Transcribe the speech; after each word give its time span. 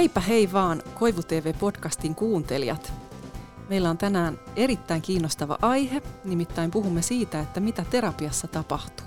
heipä 0.00 0.20
hei 0.20 0.52
vaan 0.52 0.82
Koivu 0.98 1.22
TV-podcastin 1.22 2.14
kuuntelijat. 2.14 2.92
Meillä 3.68 3.90
on 3.90 3.98
tänään 3.98 4.38
erittäin 4.56 5.02
kiinnostava 5.02 5.58
aihe, 5.62 6.02
nimittäin 6.24 6.70
puhumme 6.70 7.02
siitä, 7.02 7.40
että 7.40 7.60
mitä 7.60 7.84
terapiassa 7.90 8.48
tapahtuu. 8.48 9.06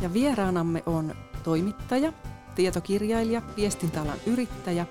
Ja 0.00 0.12
vieraanamme 0.12 0.82
on 0.86 1.14
toimittaja, 1.44 2.12
tietokirjailija, 2.54 3.42
viestintäalan 3.56 4.18
yrittäjä 4.26 4.86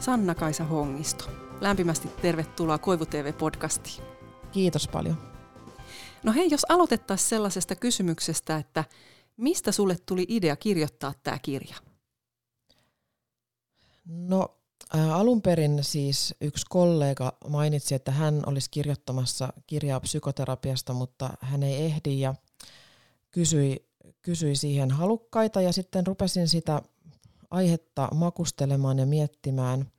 Sanna-Kaisa 0.00 0.64
Hongisto. 0.64 1.24
Lämpimästi 1.60 2.08
tervetuloa 2.22 2.78
Koivu 2.78 3.06
TV-podcastiin. 3.06 4.02
Kiitos 4.52 4.88
paljon. 4.88 5.18
No 6.22 6.32
hei, 6.32 6.48
jos 6.50 6.66
aloitettaisiin 6.68 7.28
sellaisesta 7.28 7.74
kysymyksestä, 7.74 8.56
että 8.56 8.84
mistä 9.36 9.72
sulle 9.72 9.96
tuli 10.06 10.26
idea 10.28 10.56
kirjoittaa 10.56 11.14
tämä 11.22 11.38
kirja? 11.42 11.89
No 14.04 14.56
ää, 14.94 15.14
alun 15.14 15.42
perin 15.42 15.84
siis 15.84 16.34
yksi 16.40 16.66
kollega 16.68 17.32
mainitsi, 17.48 17.94
että 17.94 18.12
hän 18.12 18.42
olisi 18.46 18.70
kirjoittamassa 18.70 19.52
kirjaa 19.66 20.00
psykoterapiasta, 20.00 20.92
mutta 20.92 21.30
hän 21.40 21.62
ei 21.62 21.84
ehdi 21.84 22.20
ja 22.20 22.34
kysyi, 23.30 23.88
kysyi 24.22 24.56
siihen 24.56 24.90
halukkaita 24.90 25.60
ja 25.60 25.72
sitten 25.72 26.06
rupesin 26.06 26.48
sitä 26.48 26.82
aihetta 27.50 28.08
makustelemaan 28.14 28.98
ja 28.98 29.06
miettimään. 29.06 29.90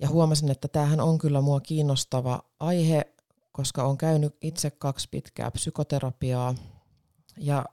Ja 0.00 0.08
huomasin, 0.08 0.50
että 0.50 0.68
tämähän 0.68 1.00
on 1.00 1.18
kyllä 1.18 1.40
mua 1.40 1.60
kiinnostava 1.60 2.42
aihe, 2.60 3.14
koska 3.52 3.84
olen 3.84 3.98
käynyt 3.98 4.36
itse 4.40 4.70
kaksi 4.70 5.08
pitkää 5.10 5.50
psykoterapiaa. 5.50 6.54
Ja 7.38 7.64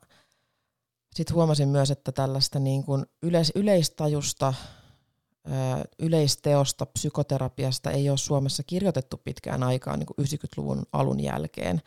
sitten 1.15 1.35
huomasin 1.35 1.69
myös, 1.69 1.91
että 1.91 2.11
tällaista 2.11 2.59
niin 2.59 2.83
kuin 2.83 3.05
yleis- 3.21 3.51
yleistajusta 3.55 4.53
yleisteosta 5.99 6.85
psykoterapiasta 6.85 7.91
ei 7.91 8.09
ole 8.09 8.17
Suomessa 8.17 8.63
kirjoitettu 8.63 9.17
pitkään 9.17 9.63
aikaan 9.63 9.99
niin 9.99 10.07
kuin 10.07 10.27
90-luvun 10.27 10.83
alun 10.93 11.19
jälkeen, 11.19 11.81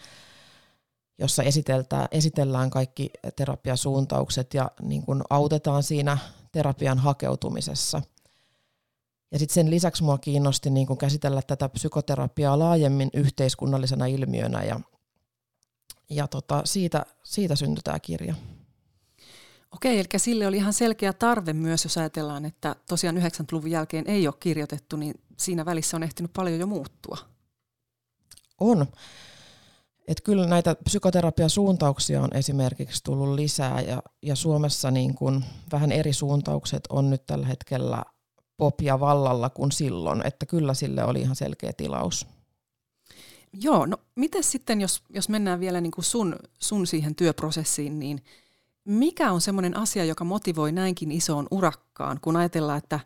jossa 1.19 1.43
esitellään 2.11 2.71
kaikki 2.71 3.11
terapiasuuntaukset 3.37 4.55
ja 4.55 4.71
niin 4.83 5.03
kuin 5.03 5.23
autetaan 5.31 5.83
siinä 5.83 6.19
terapian 6.53 6.99
hakeutumisessa. 6.99 8.03
Ja 9.33 9.39
sitten 9.39 9.55
sen 9.55 9.71
lisäksi 9.71 10.03
mua 10.03 10.19
kiinnosti 10.19 10.71
niin 10.71 10.87
kuin 10.87 10.99
käsitellä 10.99 11.43
tätä 11.43 11.69
psykoterapiaa 11.69 12.59
laajemmin 12.59 13.11
yhteiskunnallisena 13.15 14.07
ilmiönä 14.07 14.65
ja, 14.65 14.81
ja 16.11 16.29
tota, 16.29 16.63
siitä, 16.65 17.07
siitä 17.23 17.57
syntyi 17.57 17.83
tämä 17.83 17.99
kirja. 18.01 18.35
Okei, 19.75 19.99
eli 19.99 20.09
sille 20.17 20.47
oli 20.47 20.57
ihan 20.57 20.73
selkeä 20.73 21.13
tarve 21.13 21.53
myös, 21.53 21.85
jos 21.85 21.99
ajatellaan, 21.99 22.45
että 22.45 22.77
tosiaan 22.89 23.17
90-luvun 23.17 23.71
jälkeen 23.71 24.07
ei 24.07 24.27
ole 24.27 24.35
kirjoitettu, 24.41 24.97
niin 24.97 25.15
siinä 25.37 25.65
välissä 25.65 25.97
on 25.97 26.03
ehtinyt 26.03 26.33
paljon 26.33 26.61
jo 26.61 26.67
muuttua. 26.67 27.19
On. 28.61 28.87
Että 30.09 30.23
kyllä 30.25 30.47
näitä 30.47 30.77
psykoterapiasuuntauksia 30.85 32.23
on 32.23 32.37
esimerkiksi 32.37 33.05
tullut 33.05 33.35
lisää 33.35 33.81
ja, 33.81 34.03
ja 34.23 34.37
Suomessa 34.37 34.91
niin 34.91 35.15
kun 35.15 35.45
vähän 35.73 35.93
eri 35.93 36.13
suuntaukset 36.13 36.83
on 36.89 37.11
nyt 37.11 37.27
tällä 37.27 37.47
hetkellä 37.47 38.03
popia 38.57 39.01
vallalla 39.01 39.51
kuin 39.51 39.73
silloin, 39.73 40.27
että 40.27 40.47
kyllä 40.47 40.75
sille 40.75 41.05
oli 41.05 41.21
ihan 41.21 41.37
selkeä 41.37 41.73
tilaus. 41.77 42.27
Joo, 43.53 43.87
no 43.87 43.97
miten 44.15 44.45
sitten, 44.45 44.81
jos, 44.81 45.03
jos 45.11 45.29
mennään 45.29 45.61
vielä 45.61 45.81
niin 45.81 45.93
kuin 45.93 46.05
sun, 46.05 46.37
sun 46.59 46.87
siihen 46.87 47.15
työprosessiin, 47.15 47.99
niin– 47.99 48.23
mikä 48.85 49.33
on 49.33 49.41
semmoinen 49.41 49.77
asia, 49.77 50.05
joka 50.05 50.25
motivoi 50.25 50.73
näinkin 50.73 51.13
isoon 51.13 51.47
urakkaan, 51.51 52.19
kun 52.21 52.37
ajatellaan, 52.37 52.79
että 52.79 53.01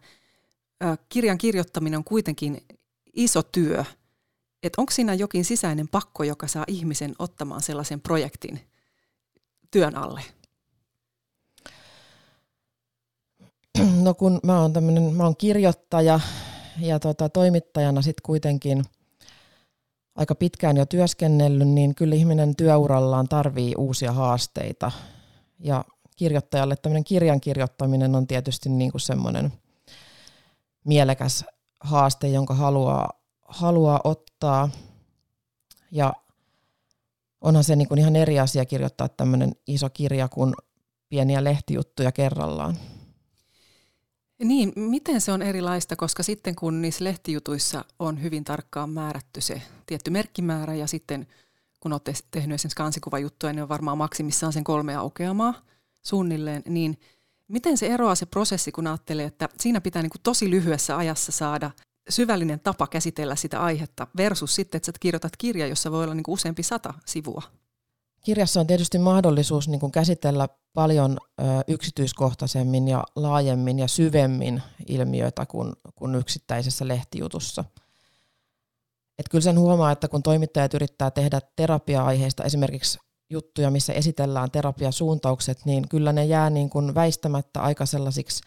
kirjan 1.09 1.39
kirjoittaminen 1.39 1.99
on 1.99 2.05
kuitenkin 2.05 2.65
iso 3.13 3.43
työ. 3.43 3.85
Että 4.63 4.81
onko 4.81 4.93
siinä 4.93 5.15
jokin 5.15 5.45
sisäinen 5.45 5.89
pakko, 5.89 6.25
joka 6.25 6.47
saa 6.47 6.65
ihmisen 6.69 7.15
ottamaan 7.19 7.63
sellaisen 7.63 8.01
projektin 8.01 8.61
työn 9.71 9.97
alle? 9.97 10.21
No 14.03 14.15
kun 14.15 14.41
mä 14.43 14.61
oon, 14.61 14.73
tämmönen, 14.73 15.15
mä 15.15 15.25
oon 15.25 15.37
kirjoittaja 15.37 16.21
ja 16.81 16.99
tota, 16.99 17.29
toimittajana 17.29 18.03
sitten 18.03 18.23
kuitenkin 18.23 18.85
aika 20.15 20.35
pitkään 20.35 20.77
jo 20.77 20.87
työskennellyt, 20.87 21.69
niin 21.69 21.95
kyllä 21.95 22.15
ihminen 22.15 22.57
työurallaan 22.57 23.29
tarvii 23.29 23.75
uusia 23.79 24.13
haasteita 24.13 24.93
ja 25.65 25.85
kirjoittajalle 26.17 26.77
tämmöinen 26.77 27.05
kirjan 27.05 27.41
kirjoittaminen 27.41 28.15
on 28.15 28.27
tietysti 28.27 28.69
niin 28.69 28.91
kuin 28.91 29.01
semmoinen 29.01 29.53
mielekäs 30.85 31.45
haaste, 31.81 32.29
jonka 32.29 32.55
haluaa, 32.55 33.11
haluaa 33.43 34.01
ottaa. 34.05 34.71
Ja 35.91 36.13
onhan 37.41 37.65
se 37.65 37.77
niin 37.77 37.89
kuin 37.89 37.99
ihan 37.99 38.17
eri 38.17 38.41
asia 38.41 38.65
kirjoittaa 38.65 39.09
tämmöinen 39.09 39.53
iso 39.67 39.91
kirja 39.91 40.29
kuin 40.29 40.55
pieniä 41.09 41.45
lehtijuttuja 41.45 42.13
kerrallaan. 42.13 42.79
Niin, 44.45 44.73
miten 44.77 45.21
se 45.21 45.33
on 45.33 45.43
erilaista, 45.43 45.97
koska 45.97 46.23
sitten 46.23 46.55
kun 46.55 46.83
niissä 46.83 47.05
lehtijutuissa 47.05 47.85
on 47.99 48.23
hyvin 48.23 48.45
tarkkaan 48.45 48.91
määrätty 48.91 49.41
se 49.41 49.63
tietty 49.87 50.11
merkkimäärä 50.11 50.75
ja 50.75 50.87
sitten 50.87 51.27
kun 51.85 51.93
olette 51.93 52.13
tehnyt 52.31 52.55
esimerkiksi 52.55 52.77
kansikuvajuttuja, 52.77 53.53
niin 53.53 53.63
on 53.63 53.69
varmaan 53.69 53.99
maksimissaan 53.99 54.53
sen 54.53 54.65
kolme 54.65 54.97
aukeamaa 54.97 55.55
suunnilleen, 56.03 56.63
niin 56.69 56.99
miten 57.49 57.79
se 57.79 57.87
eroaa 57.87 58.15
se 58.15 58.27
prosessi, 58.27 58.73
kun 58.73 58.87
ajattelee, 58.87 59.27
että 59.27 59.49
siinä 59.61 59.81
pitää 59.81 60.03
niin 60.03 60.11
kuin 60.11 60.23
tosi 60.23 60.51
lyhyessä 60.51 60.97
ajassa 60.97 61.33
saada 61.33 61.71
syvällinen 62.09 62.61
tapa 62.61 62.87
käsitellä 62.87 63.37
sitä 63.37 63.61
aihetta 63.61 64.07
versus 64.17 64.55
sitten, 64.55 64.77
että 64.77 64.87
sä 64.87 64.93
kirjoitat 65.01 65.37
kirja, 65.37 65.67
jossa 65.67 65.91
voi 65.91 66.05
olla 66.05 66.15
niin 66.15 66.25
kuin 66.25 66.33
useampi 66.33 66.63
sata 66.63 66.95
sivua? 67.07 67.43
Kirjassa 68.25 68.61
on 68.61 68.67
tietysti 68.67 68.99
mahdollisuus 68.99 69.69
niin 69.69 69.81
kuin 69.81 69.93
käsitellä 69.93 70.49
paljon 70.75 71.19
ö, 71.41 71.45
yksityiskohtaisemmin 71.69 72.89
ja 72.89 73.05
laajemmin 73.17 73.79
ja 73.79 73.89
syvemmin 73.89 74.63
ilmiöitä 74.87 75.47
kuin, 75.47 75.73
kuin 75.95 76.15
yksittäisessä 76.15 76.89
lehtijutussa– 76.89 77.65
et 79.19 79.29
kyllä 79.31 79.43
sen 79.43 79.59
huomaa, 79.59 79.93
että 79.93 80.09
kun 80.09 80.23
toimittajat 80.23 80.75
yrittää 80.75 81.11
tehdä 81.11 81.41
terapia-aiheista 81.57 82.45
esimerkiksi 82.45 82.99
juttuja, 83.31 83.71
missä 83.71 83.93
esitellään 83.93 84.51
terapiasuuntaukset, 84.51 85.65
niin 85.65 85.89
kyllä 85.89 86.13
ne 86.13 86.25
jää 86.25 86.51
niin 86.51 86.71
kuin 86.71 86.95
väistämättä 86.95 87.63
aika 87.63 87.87
sellaisiksi 87.87 88.43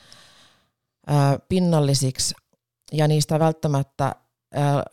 ää, 1.08 1.40
pinnallisiksi 1.50 2.36
ja 2.92 3.08
niistä 3.08 3.40
välttämättä 3.40 4.16
ää, 4.54 4.84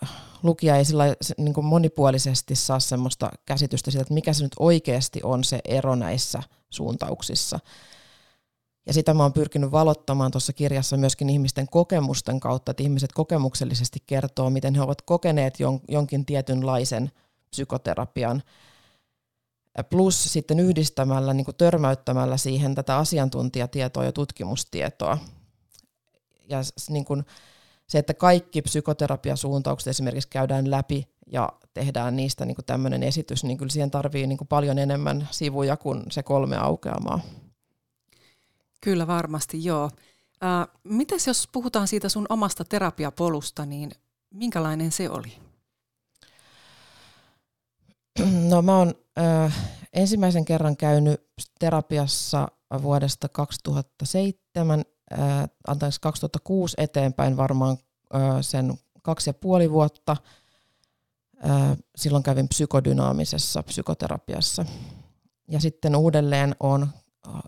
lukija 0.43 0.77
ei 0.77 0.85
sillä, 0.85 1.05
niin 1.39 1.55
kuin 1.55 1.65
monipuolisesti 1.65 2.55
saa 2.55 2.81
semmoista 2.81 3.31
käsitystä 3.47 3.91
siitä, 3.91 4.03
että 4.03 4.15
mikä 4.15 4.33
se 4.33 4.43
nyt 4.43 4.53
oikeasti 4.59 5.21
on 5.23 5.45
se 5.45 5.61
ero 5.65 5.95
näissä 5.95 6.43
suuntauksissa. 6.71 7.59
Ja 8.87 8.93
sitä 8.93 9.15
mä 9.15 9.23
oon 9.23 9.33
pyrkinyt 9.33 9.73
valottamaan 9.73 10.31
tuossa 10.31 10.53
kirjassa 10.53 10.97
myöskin 10.97 11.31
ihmisten 11.31 11.67
kokemusten 11.71 12.41
kautta, 12.41 12.71
että 12.71 12.83
ihmiset 12.83 13.13
kokemuksellisesti 13.13 14.03
kertoo, 14.07 14.51
miten 14.51 14.75
he 14.75 14.83
ovat 14.83 15.03
kokeneet 15.03 15.61
jon, 15.61 15.81
jonkin 15.89 16.27
tietynlaisen 16.27 17.11
psykoterapian. 17.51 18.43
Plus 19.91 20.33
sitten 20.33 20.61
yhdistämällä, 20.61 21.35
niin 21.35 21.45
kuin 21.45 21.57
törmäyttämällä 21.57 22.37
siihen 22.37 22.75
tätä 22.75 22.97
asiantuntijatietoa 22.97 24.05
ja 24.05 24.13
tutkimustietoa. 24.13 25.19
Ja 26.49 26.59
niin 26.89 27.05
kuin 27.05 27.25
se, 27.87 27.99
että 27.99 28.15
kaikki 28.15 28.63
psykoterapiasuuntaukset 28.63 29.89
esimerkiksi 29.89 30.29
käydään 30.29 30.71
läpi 30.71 31.09
ja 31.27 31.53
tehdään 31.75 32.17
niistä 32.17 32.45
niin 32.45 32.55
kuin 32.55 32.67
tämmöinen 32.67 33.03
esitys, 33.03 33.45
niin 33.45 33.59
kyllä 33.59 33.71
siihen 33.71 33.91
tarvii 33.91 34.27
niin 34.27 34.39
kuin 34.39 34.49
paljon 34.49 34.79
enemmän 34.79 35.29
sivuja 35.31 35.77
kuin 35.77 36.03
se 36.11 36.23
kolme 36.23 36.57
aukeamaa. 36.57 37.21
Kyllä 38.85 39.07
varmasti, 39.07 39.65
joo. 39.65 39.91
Äh, 40.45 40.69
mites 40.85 41.27
jos 41.27 41.49
puhutaan 41.53 41.89
siitä 41.89 42.09
sun 42.09 42.27
omasta 42.29 42.65
terapiapolusta, 42.65 43.67
niin 43.67 43.91
minkälainen 44.31 44.93
se 44.93 45.11
oli? 45.11 45.33
No 48.49 48.63
mä 48.63 48.79
oon 48.79 48.95
äh, 49.19 49.57
ensimmäisen 49.93 50.45
kerran 50.45 50.77
käynyt 50.77 51.27
terapiassa 51.59 52.49
vuodesta 52.83 53.29
2007, 53.29 54.85
äh, 55.13 55.19
anteeksi 55.67 56.01
2006 56.01 56.75
eteenpäin 56.79 57.37
varmaan 57.37 57.77
äh, 58.15 58.21
sen 58.41 58.75
kaksi 59.03 59.31
ja 59.31 59.35
puoli 59.35 59.71
vuotta. 59.71 60.17
Äh, 61.51 61.77
silloin 61.97 62.23
kävin 62.23 62.49
psykodynaamisessa 62.49 63.63
psykoterapiassa. 63.63 64.67
Ja 65.49 65.61
sitten 65.61 65.97
uudelleen 65.97 66.57
on 66.61 66.89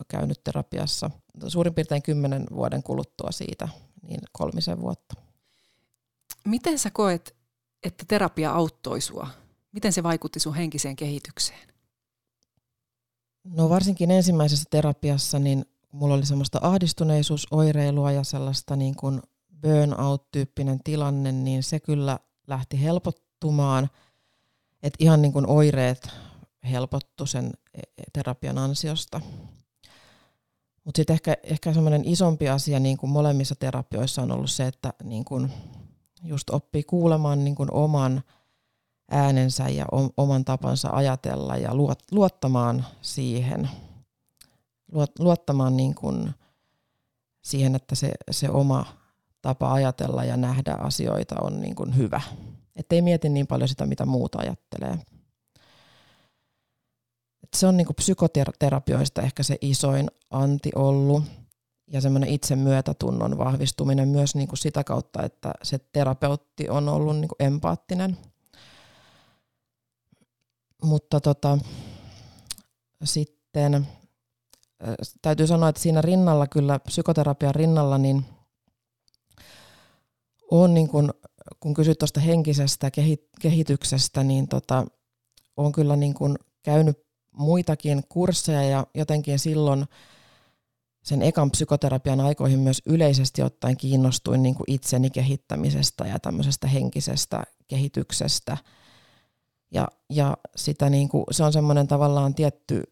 käynyt 0.08 0.44
terapiassa 0.44 1.10
suurin 1.48 1.74
piirtein 1.74 2.02
kymmenen 2.02 2.46
vuoden 2.54 2.82
kuluttua 2.82 3.32
siitä, 3.32 3.68
niin 4.02 4.20
kolmisen 4.32 4.80
vuotta. 4.80 5.14
Miten 6.44 6.78
sä 6.78 6.90
koet, 6.90 7.36
että 7.82 8.04
terapia 8.08 8.52
auttoi 8.52 9.00
sua? 9.00 9.28
Miten 9.72 9.92
se 9.92 10.02
vaikutti 10.02 10.40
sun 10.40 10.54
henkiseen 10.54 10.96
kehitykseen? 10.96 11.68
No 13.44 13.68
varsinkin 13.68 14.10
ensimmäisessä 14.10 14.64
terapiassa, 14.70 15.38
niin 15.38 15.64
mulla 15.92 16.14
oli 16.14 16.26
semmoista 16.26 16.58
ahdistuneisuusoireilua 16.62 18.12
ja 18.12 18.24
sellaista 18.24 18.76
niin 18.76 18.96
kuin 18.96 19.22
burnout-tyyppinen 19.62 20.80
tilanne, 20.84 21.32
niin 21.32 21.62
se 21.62 21.80
kyllä 21.80 22.18
lähti 22.46 22.82
helpottumaan. 22.82 23.90
Että 24.82 25.04
ihan 25.04 25.22
niin 25.22 25.32
kuin 25.32 25.46
oireet 25.46 26.08
helpottu 26.70 27.26
sen 27.26 27.52
e, 27.74 27.78
e, 27.78 28.02
terapian 28.12 28.58
ansiosta. 28.58 29.20
Mutta 30.86 30.98
sitten 30.98 31.14
ehkä, 31.14 31.36
ehkä 31.42 31.72
semmoinen 31.72 32.04
isompi 32.04 32.48
asia 32.48 32.80
niin 32.80 32.96
kuin 32.96 33.10
molemmissa 33.10 33.54
terapioissa 33.54 34.22
on 34.22 34.32
ollut 34.32 34.50
se, 34.50 34.66
että 34.66 34.92
niin 35.04 35.24
kuin 35.24 35.52
just 36.22 36.50
oppii 36.50 36.82
kuulemaan 36.82 37.44
niin 37.44 37.54
kuin 37.54 37.72
oman 37.72 38.22
äänensä 39.10 39.68
ja 39.68 39.86
oman 40.16 40.44
tapansa 40.44 40.88
ajatella 40.92 41.56
ja 41.56 41.70
luottamaan 42.10 42.86
siihen, 43.02 43.70
luottamaan 45.18 45.76
niin 45.76 45.94
kuin 45.94 46.34
siihen, 47.42 47.74
että 47.74 47.94
se, 47.94 48.12
se 48.30 48.50
oma 48.50 48.86
tapa 49.42 49.72
ajatella 49.72 50.24
ja 50.24 50.36
nähdä 50.36 50.74
asioita 50.74 51.34
on 51.40 51.60
niin 51.60 51.74
kuin 51.74 51.96
hyvä. 51.96 52.20
Että 52.76 52.94
ei 52.94 53.02
mieti 53.02 53.28
niin 53.28 53.46
paljon 53.46 53.68
sitä, 53.68 53.86
mitä 53.86 54.06
muuta 54.06 54.38
ajattelee. 54.38 54.98
Se 57.56 57.66
on 57.66 57.76
niin 57.76 57.86
kuin 57.86 57.96
psykoterapioista 57.96 59.22
ehkä 59.22 59.42
se 59.42 59.58
isoin 59.60 60.10
anti 60.30 60.70
ollut 60.74 61.24
ja 61.86 62.00
semmoinen 62.00 62.30
itsemyötätunnon 62.30 63.38
vahvistuminen 63.38 64.08
myös 64.08 64.34
niin 64.34 64.48
kuin 64.48 64.58
sitä 64.58 64.84
kautta, 64.84 65.22
että 65.22 65.52
se 65.62 65.78
terapeutti 65.78 66.68
on 66.68 66.88
ollut 66.88 67.16
niin 67.16 67.28
kuin 67.28 67.46
empaattinen. 67.46 68.18
Mutta 70.82 71.20
tota, 71.20 71.58
sitten 73.04 73.86
täytyy 75.22 75.46
sanoa, 75.46 75.68
että 75.68 75.82
siinä 75.82 76.02
rinnalla 76.02 76.46
kyllä, 76.46 76.78
psykoterapian 76.78 77.54
rinnalla, 77.54 77.98
niin 77.98 78.24
on 80.50 80.74
niin 80.74 80.88
kuin, 80.88 81.10
kun 81.60 81.74
kysyt 81.74 81.98
tuosta 81.98 82.20
henkisestä 82.20 82.90
kehityksestä, 83.40 84.24
niin 84.24 84.48
tota, 84.48 84.86
on 85.56 85.72
kyllä 85.72 85.96
niin 85.96 86.14
kuin 86.14 86.38
käynyt 86.62 87.05
muitakin 87.36 88.02
kursseja 88.08 88.62
ja 88.62 88.86
jotenkin 88.94 89.38
silloin 89.38 89.86
sen 91.02 91.22
ekan 91.22 91.50
psykoterapian 91.50 92.20
aikoihin 92.20 92.58
myös 92.58 92.82
yleisesti 92.86 93.42
ottaen 93.42 93.76
kiinnostuin 93.76 94.42
niin 94.42 94.54
kuin 94.54 94.70
itseni 94.70 95.10
kehittämisestä 95.10 96.04
ja 96.04 96.18
tämmöisestä 96.18 96.68
henkisestä 96.68 97.42
kehityksestä. 97.68 98.56
Ja, 99.70 99.88
ja 100.10 100.36
sitä 100.56 100.90
niin 100.90 101.08
kuin, 101.08 101.24
se 101.30 101.44
on 101.44 101.52
semmoinen 101.52 101.86
tavallaan 101.86 102.34
tietty 102.34 102.82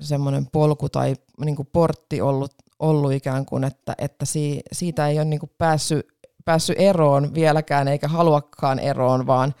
semmoinen 0.00 0.46
polku 0.46 0.88
tai 0.88 1.16
niin 1.44 1.56
kuin 1.56 1.68
portti 1.72 2.20
ollut, 2.20 2.54
ollut 2.78 3.12
ikään 3.12 3.46
kuin, 3.46 3.64
että, 3.64 3.94
että 3.98 4.24
siitä 4.72 5.08
ei 5.08 5.16
ole 5.18 5.24
niin 5.24 5.40
kuin 5.40 5.52
päässyt, 5.58 6.06
päässyt 6.44 6.76
eroon 6.78 7.34
vieläkään 7.34 7.88
eikä 7.88 8.08
haluakaan 8.08 8.78
eroon, 8.78 9.26
vaan 9.26 9.54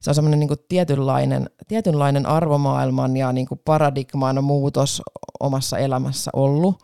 se 0.00 0.10
on 0.10 0.14
semmoinen 0.14 0.40
niin 0.40 0.50
tietynlainen, 0.68 1.50
tietynlainen 1.68 2.26
arvomaailman 2.26 3.16
ja 3.16 3.32
niin 3.32 3.46
kuin 3.46 3.60
paradigman 3.64 4.44
muutos 4.44 5.02
omassa 5.40 5.78
elämässä 5.78 6.30
ollut. 6.34 6.82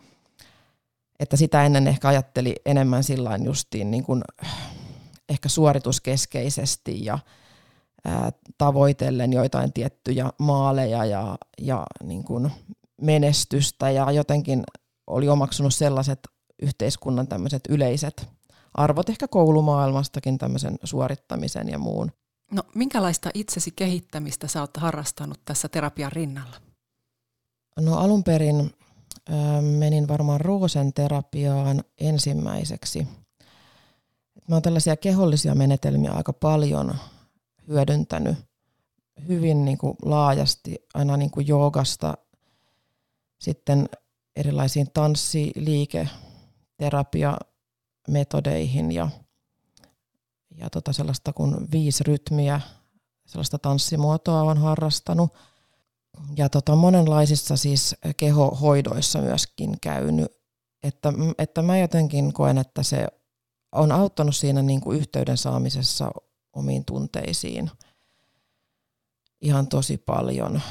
Että 1.19 1.37
sitä 1.37 1.65
ennen 1.65 1.87
ehkä 1.87 2.07
ajatteli 2.07 2.55
enemmän 2.65 3.03
sillain 3.03 3.45
justiin 3.45 3.91
niin 3.91 4.03
kuin, 4.03 4.23
ehkä 5.29 5.49
suorituskeskeisesti 5.49 7.05
ja 7.05 7.19
ää, 8.05 8.31
tavoitellen 8.57 9.33
joitain 9.33 9.73
tiettyjä 9.73 10.29
maaleja 10.39 11.05
ja, 11.05 11.37
ja 11.61 11.85
niin 12.03 12.23
kuin 12.23 12.51
menestystä 13.01 13.89
ja 13.89 14.11
jotenkin 14.11 14.63
oli 15.07 15.29
omaksunut 15.29 15.73
sellaiset 15.73 16.19
yhteiskunnan 16.61 17.27
tämmöiset 17.27 17.63
yleiset 17.69 18.27
arvot 18.73 19.09
ehkä 19.09 19.27
koulumaailmastakin 19.27 20.37
tämmöisen 20.37 20.75
suorittamisen 20.83 21.69
ja 21.69 21.79
muun. 21.79 22.11
No 22.51 22.63
minkälaista 22.75 23.29
itsesi 23.33 23.71
kehittämistä 23.75 24.47
sä 24.47 24.61
oot 24.61 24.77
harrastanut 24.77 25.39
tässä 25.45 25.69
terapian 25.69 26.11
rinnalla? 26.11 26.55
No 27.79 27.97
alun 27.97 28.23
perin 28.23 28.59
äh, 28.59 28.69
menin 29.61 30.07
varmaan 30.07 30.41
Roosen 30.41 30.93
terapiaan 30.93 31.83
ensimmäiseksi. 31.97 33.07
Mä 34.47 34.55
oon 34.55 34.61
tällaisia 34.61 34.97
kehollisia 34.97 35.55
menetelmiä 35.55 36.11
aika 36.11 36.33
paljon 36.33 36.95
hyödyntänyt 37.67 38.37
hyvin 39.27 39.65
niin 39.65 39.77
kuin 39.77 39.97
laajasti, 40.01 40.75
aina 40.93 41.17
niin 41.17 41.31
kuin 41.31 41.47
joogasta 41.47 42.17
sitten 43.39 43.89
erilaisiin 44.35 44.87
tanssi-, 44.93 45.51
liike-, 45.55 46.09
terapiametodeihin 46.77 48.91
ja 48.91 49.09
ja 50.57 50.69
tota 50.69 50.93
sellaista 50.93 51.33
kuin 51.33 51.71
viisi 51.71 52.03
rytmiä, 52.03 52.61
sellaista 53.25 53.59
tanssimuotoa 53.59 54.41
on 54.41 54.57
harrastanut. 54.57 55.33
Ja 56.37 56.49
tota 56.49 56.75
monenlaisissa 56.75 57.57
siis 57.57 57.95
kehohoidoissa 58.17 59.21
myöskin 59.21 59.77
käynyt. 59.81 60.37
Että, 60.83 61.13
että 61.37 61.61
mä 61.61 61.77
jotenkin 61.77 62.33
koen, 62.33 62.57
että 62.57 62.83
se 62.83 63.07
on 63.71 63.91
auttanut 63.91 64.35
siinä 64.35 64.61
niin 64.61 64.81
kuin 64.81 64.97
yhteyden 64.99 65.37
saamisessa 65.37 66.11
omiin 66.53 66.85
tunteisiin 66.85 67.71
ihan 69.41 69.67
tosi 69.67 69.97
paljon. 69.97 70.61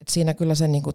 Et 0.00 0.08
siinä 0.08 0.34
kyllä 0.34 0.54
se 0.54 0.68
niin 0.68 0.82
kuin, 0.82 0.94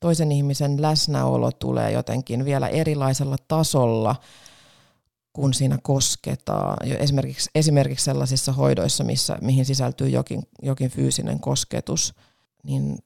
toisen 0.00 0.32
ihmisen 0.32 0.82
läsnäolo 0.82 1.52
tulee 1.52 1.92
jotenkin 1.92 2.44
vielä 2.44 2.68
erilaisella 2.68 3.36
tasolla– 3.48 4.16
kun 5.32 5.54
siinä 5.54 5.78
kosketaan. 5.82 6.76
Esimerkiksi, 6.88 7.50
esimerkiksi 7.54 8.04
sellaisissa 8.04 8.52
hoidoissa, 8.52 9.04
missä, 9.04 9.38
mihin 9.40 9.64
sisältyy 9.64 10.08
jokin, 10.08 10.42
jokin 10.62 10.90
fyysinen 10.90 11.40
kosketus, 11.40 12.14
niin 12.64 12.98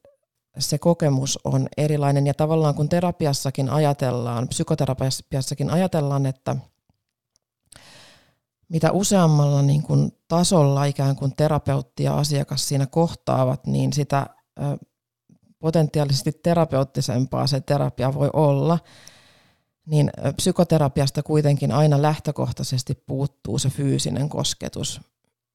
se 0.58 0.78
kokemus 0.78 1.38
on 1.44 1.68
erilainen. 1.76 2.26
Ja 2.26 2.34
tavallaan 2.34 2.74
kun 2.74 2.88
terapiassakin 2.88 3.70
ajatellaan, 3.70 4.48
psykoterapiassakin 4.48 5.70
ajatellaan, 5.70 6.26
että 6.26 6.56
mitä 8.68 8.92
useammalla 8.92 9.62
niin 9.62 9.82
kuin 9.82 10.12
tasolla 10.28 10.84
ikään 10.84 11.16
kuin 11.16 11.32
terapeutti 11.36 12.02
ja 12.02 12.14
asiakas 12.14 12.68
siinä 12.68 12.86
kohtaavat, 12.86 13.66
niin 13.66 13.92
sitä 13.92 14.26
potentiaalisesti 15.58 16.32
terapeuttisempaa 16.32 17.46
se 17.46 17.60
terapia 17.60 18.14
voi 18.14 18.30
olla– 18.32 18.78
niin 19.86 20.10
psykoterapiasta 20.36 21.22
kuitenkin 21.22 21.72
aina 21.72 22.02
lähtökohtaisesti 22.02 22.94
puuttuu 22.94 23.58
se 23.58 23.70
fyysinen 23.70 24.28
kosketus. 24.28 25.00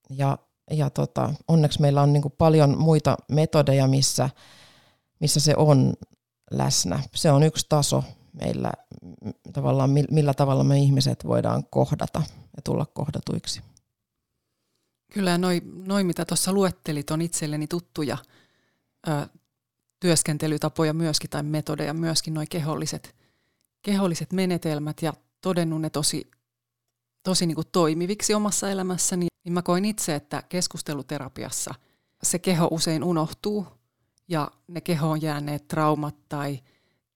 Ja, 0.09 0.37
ja 0.71 0.89
tota, 0.89 1.33
onneksi 1.47 1.81
meillä 1.81 2.01
on 2.01 2.13
niin 2.13 2.23
paljon 2.37 2.77
muita 2.77 3.17
metodeja, 3.31 3.87
missä, 3.87 4.29
missä 5.19 5.39
se 5.39 5.53
on 5.57 5.93
läsnä. 6.51 6.99
Se 7.15 7.31
on 7.31 7.43
yksi 7.43 7.65
taso 7.69 8.03
meillä, 8.33 8.71
tavallaan 9.53 9.89
millä 10.11 10.33
tavalla 10.33 10.63
me 10.63 10.79
ihmiset 10.79 11.25
voidaan 11.25 11.63
kohdata 11.69 12.23
ja 12.55 12.61
tulla 12.63 12.85
kohdatuiksi. 12.85 13.61
Kyllä 15.13 15.37
noi, 15.37 15.61
noi 15.65 16.03
mitä 16.03 16.25
tuossa 16.25 16.53
luettelit, 16.53 17.11
on 17.11 17.21
itselleni 17.21 17.67
tuttuja 17.67 18.17
ö, 19.07 19.27
työskentelytapoja 19.99 20.93
myöskin 20.93 21.29
tai 21.29 21.43
metodeja 21.43 21.93
myöskin, 21.93 22.33
noin 22.33 22.47
keholliset– 22.49 23.15
keholliset 23.81 24.33
menetelmät 24.33 25.01
ja 25.01 25.13
todennut 25.41 25.81
ne 25.81 25.89
tosi, 25.89 26.31
tosi 27.23 27.45
niin 27.45 27.55
kuin 27.55 27.67
toimiviksi 27.71 28.33
omassa 28.33 28.69
elämässäni, 28.69 29.27
niin 29.43 29.53
mä 29.53 29.61
koin 29.61 29.85
itse, 29.85 30.15
että 30.15 30.43
keskusteluterapiassa 30.49 31.75
se 32.23 32.39
keho 32.39 32.67
usein 32.71 33.03
unohtuu 33.03 33.67
ja 34.27 34.51
ne 34.67 34.81
kehoon 34.81 35.21
jääneet 35.21 35.67
traumat 35.67 36.15
tai 36.29 36.59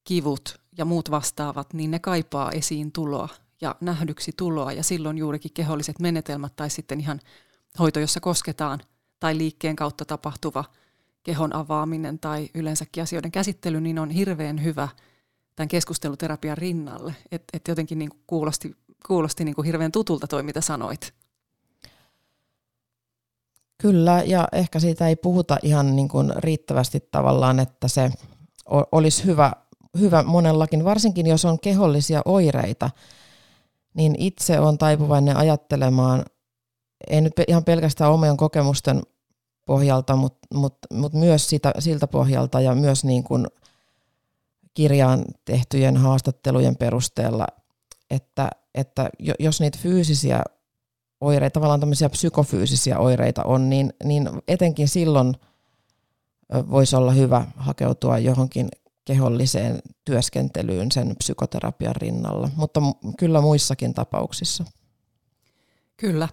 kivut 0.04 0.62
ja 0.78 0.86
muut 0.86 1.12
vastaavat, 1.12 1.74
niin 1.74 1.92
ne 1.92 2.00
kaipaa 2.00 2.52
esiin 2.52 2.92
tuloa 2.92 3.30
ja 3.62 3.76
nähdyksi 3.82 4.32
tuloa. 4.38 4.72
Ja 4.72 4.84
silloin 4.84 5.18
juurikin 5.18 5.54
keholliset 5.54 6.00
menetelmät 6.00 6.56
tai 6.56 6.70
sitten 6.70 7.00
ihan 7.00 7.20
hoito, 7.80 8.00
jossa 8.00 8.20
kosketaan 8.20 8.80
tai 9.20 9.38
liikkeen 9.38 9.76
kautta 9.76 10.06
tapahtuva 10.06 10.64
kehon 11.24 11.56
avaaminen 11.56 12.20
tai 12.20 12.50
yleensäkin 12.54 13.04
asioiden 13.04 13.32
käsittely, 13.32 13.82
niin 13.82 14.00
on 14.00 14.10
hirveän 14.10 14.64
hyvä– 14.64 14.88
tämän 15.56 15.68
keskusteluterapian 15.68 16.58
rinnalle. 16.58 17.16
Että 17.32 17.46
et 17.54 17.68
jotenkin 17.68 18.00
niin 18.00 18.10
kuin 18.10 18.22
kuulosti, 18.28 18.76
kuulosti 19.08 19.46
niin 19.46 19.56
kuin 19.56 19.66
hirveän 19.66 19.92
tutulta 19.92 20.28
toi, 20.28 20.44
mitä 20.44 20.62
sanoit. 20.62 21.14
Kyllä, 23.78 24.24
ja 24.26 24.48
ehkä 24.52 24.80
siitä 24.80 25.08
ei 25.08 25.16
puhuta 25.16 25.58
ihan 25.64 25.96
niin 25.96 26.08
kuin 26.08 26.34
riittävästi 26.36 27.08
tavallaan, 27.12 27.60
että 27.60 27.88
se 27.88 28.12
olisi 28.92 29.26
hyvä, 29.26 29.52
hyvä 30.00 30.24
monellakin, 30.24 30.84
varsinkin 30.84 31.28
jos 31.28 31.46
on 31.46 31.60
kehollisia 31.60 32.22
oireita, 32.26 32.90
niin 33.94 34.16
itse 34.20 34.60
on 34.60 34.78
taipuvainen 34.78 35.38
ajattelemaan, 35.38 36.26
ei 37.10 37.22
nyt 37.22 37.34
ihan 37.48 37.64
pelkästään 37.64 38.12
omien 38.12 38.38
kokemusten 38.38 39.04
pohjalta, 39.66 40.16
mutta 40.16 40.48
mut, 40.54 40.78
mut 40.94 41.14
myös 41.14 41.50
sitä, 41.50 41.74
siltä 41.80 42.08
pohjalta 42.08 42.62
ja 42.62 42.76
myös 42.76 43.04
niin 43.04 43.24
kuin– 43.24 43.48
kirjaan 44.76 45.26
tehtyjen 45.46 45.98
haastattelujen 45.98 46.76
perusteella, 46.76 47.48
että, 48.10 48.50
että 48.76 49.10
jos 49.40 49.62
niitä 49.62 49.78
fyysisiä 49.82 50.42
oireita, 51.22 51.54
tavallaan 51.54 51.80
tämmöisiä 51.80 52.10
psykofyysisiä 52.10 53.00
oireita 53.00 53.44
on, 53.44 53.70
niin, 53.70 53.94
niin 54.04 54.30
etenkin 54.48 54.88
silloin 54.88 55.34
voisi 56.70 56.96
olla 56.96 57.12
hyvä 57.12 57.46
hakeutua 57.56 58.18
johonkin 58.18 58.68
keholliseen 59.06 59.80
työskentelyyn 60.06 60.92
sen 60.92 61.16
psykoterapian 61.18 61.96
rinnalla, 61.96 62.50
mutta 62.56 62.82
kyllä 63.20 63.42
muissakin 63.42 63.94
tapauksissa. 63.94 64.66
Kyllä. 65.98 66.30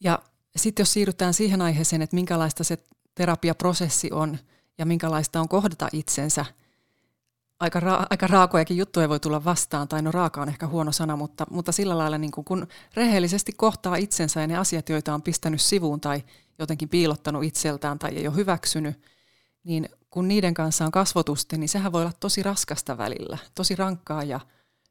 Ja 0.00 0.18
sitten 0.56 0.82
jos 0.82 0.92
siirrytään 0.92 1.34
siihen 1.34 1.62
aiheeseen, 1.62 2.02
että 2.02 2.16
minkälaista 2.16 2.64
se 2.64 2.78
terapiaprosessi 3.14 4.10
on 4.12 4.38
ja 4.78 4.86
minkälaista 4.86 5.40
on 5.40 5.48
kohdata 5.48 5.88
itsensä, 5.92 6.44
aika, 7.62 7.80
ra- 7.80 8.06
aika 8.10 8.26
raakojakin 8.26 8.76
juttuja 8.76 9.08
voi 9.08 9.20
tulla 9.20 9.44
vastaan, 9.44 9.88
tai 9.88 10.02
no 10.02 10.12
raaka 10.12 10.42
on 10.42 10.48
ehkä 10.48 10.66
huono 10.66 10.92
sana, 10.92 11.16
mutta, 11.16 11.46
mutta 11.50 11.72
sillä 11.72 11.98
lailla 11.98 12.18
niin 12.18 12.30
kun, 12.30 12.44
kun 12.44 12.66
rehellisesti 12.94 13.52
kohtaa 13.52 13.96
itsensä 13.96 14.40
ja 14.40 14.46
ne 14.46 14.56
asiat, 14.56 14.88
joita 14.88 15.14
on 15.14 15.22
pistänyt 15.22 15.60
sivuun 15.60 16.00
tai 16.00 16.22
jotenkin 16.58 16.88
piilottanut 16.88 17.44
itseltään 17.44 17.98
tai 17.98 18.16
ei 18.16 18.28
ole 18.28 18.36
hyväksynyt, 18.36 19.00
niin 19.64 19.88
kun 20.10 20.28
niiden 20.28 20.54
kanssa 20.54 20.84
on 20.84 20.92
kasvotusti, 20.92 21.58
niin 21.58 21.68
sehän 21.68 21.92
voi 21.92 22.02
olla 22.02 22.12
tosi 22.20 22.42
raskasta 22.42 22.98
välillä, 22.98 23.38
tosi 23.54 23.76
rankkaa 23.76 24.22
ja 24.22 24.40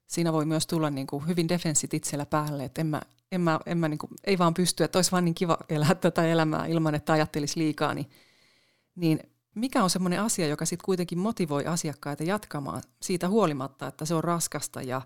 siinä 0.08 0.34
voi 0.34 0.46
myös 0.46 0.68
tulla 0.68 0.90
niin 0.90 1.08
kuin 1.08 1.28
hyvin 1.28 1.50
defenssit 1.50 1.94
itsellä 1.94 2.26
päälle, 2.26 2.64
että 2.64 2.82
en 2.82 2.88
mä, 2.88 3.02
en 3.32 3.42
mä, 3.42 3.60
en 3.66 3.78
mä 3.78 3.88
niin 3.88 3.98
kuin, 3.98 4.10
ei 4.24 4.38
vaan 4.38 4.54
pysty, 4.54 4.84
että 4.84 4.98
olisi 4.98 5.12
vaan 5.12 5.26
niin 5.26 5.36
kiva 5.36 5.58
elää 5.70 5.96
tätä 5.96 6.28
elämää 6.28 6.66
ilman, 6.66 6.96
että 6.96 7.14
ajattelisi 7.14 7.60
liikaa, 7.60 7.94
niin, 7.94 8.10
niin 8.96 9.31
mikä 9.56 9.84
on 9.84 9.90
semmoinen 9.90 10.22
asia, 10.22 10.48
joka 10.48 10.66
sitten 10.66 10.86
kuitenkin 10.86 11.20
motivoi 11.20 11.66
asiakkaita 11.66 12.24
jatkamaan 12.24 12.84
siitä 13.02 13.30
huolimatta, 13.30 13.88
että 13.88 14.06
se 14.06 14.16
on 14.16 14.24
raskasta 14.24 14.82
ja, 14.82 15.02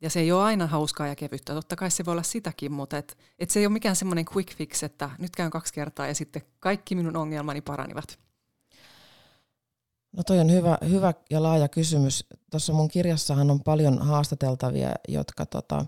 ja 0.00 0.10
se 0.10 0.20
ei 0.20 0.32
ole 0.32 0.42
aina 0.42 0.66
hauskaa 0.66 1.06
ja 1.06 1.16
kevyttä. 1.16 1.54
Totta 1.54 1.76
kai 1.76 1.90
se 1.90 2.04
voi 2.04 2.12
olla 2.12 2.22
sitäkin, 2.22 2.72
mutta 2.72 2.98
et, 2.98 3.18
et 3.38 3.50
se 3.50 3.60
ei 3.60 3.66
ole 3.66 3.72
mikään 3.72 3.96
semmoinen 3.96 4.24
quick 4.34 4.56
fix, 4.56 4.82
että 4.82 5.10
nyt 5.18 5.36
käyn 5.36 5.50
kaksi 5.50 5.74
kertaa 5.74 6.06
ja 6.06 6.14
sitten 6.14 6.42
kaikki 6.60 6.94
minun 6.94 7.16
ongelmani 7.16 7.60
paranivat. 7.60 8.18
No 10.16 10.22
toi 10.22 10.38
on 10.38 10.52
hyvä, 10.52 10.78
hyvä 10.88 11.14
ja 11.30 11.42
laaja 11.42 11.68
kysymys. 11.68 12.24
Tuossa 12.50 12.72
mun 12.72 12.88
kirjassahan 12.88 13.50
on 13.50 13.60
paljon 13.60 13.98
haastateltavia, 13.98 14.94
jotka 15.08 15.46
tota, 15.46 15.86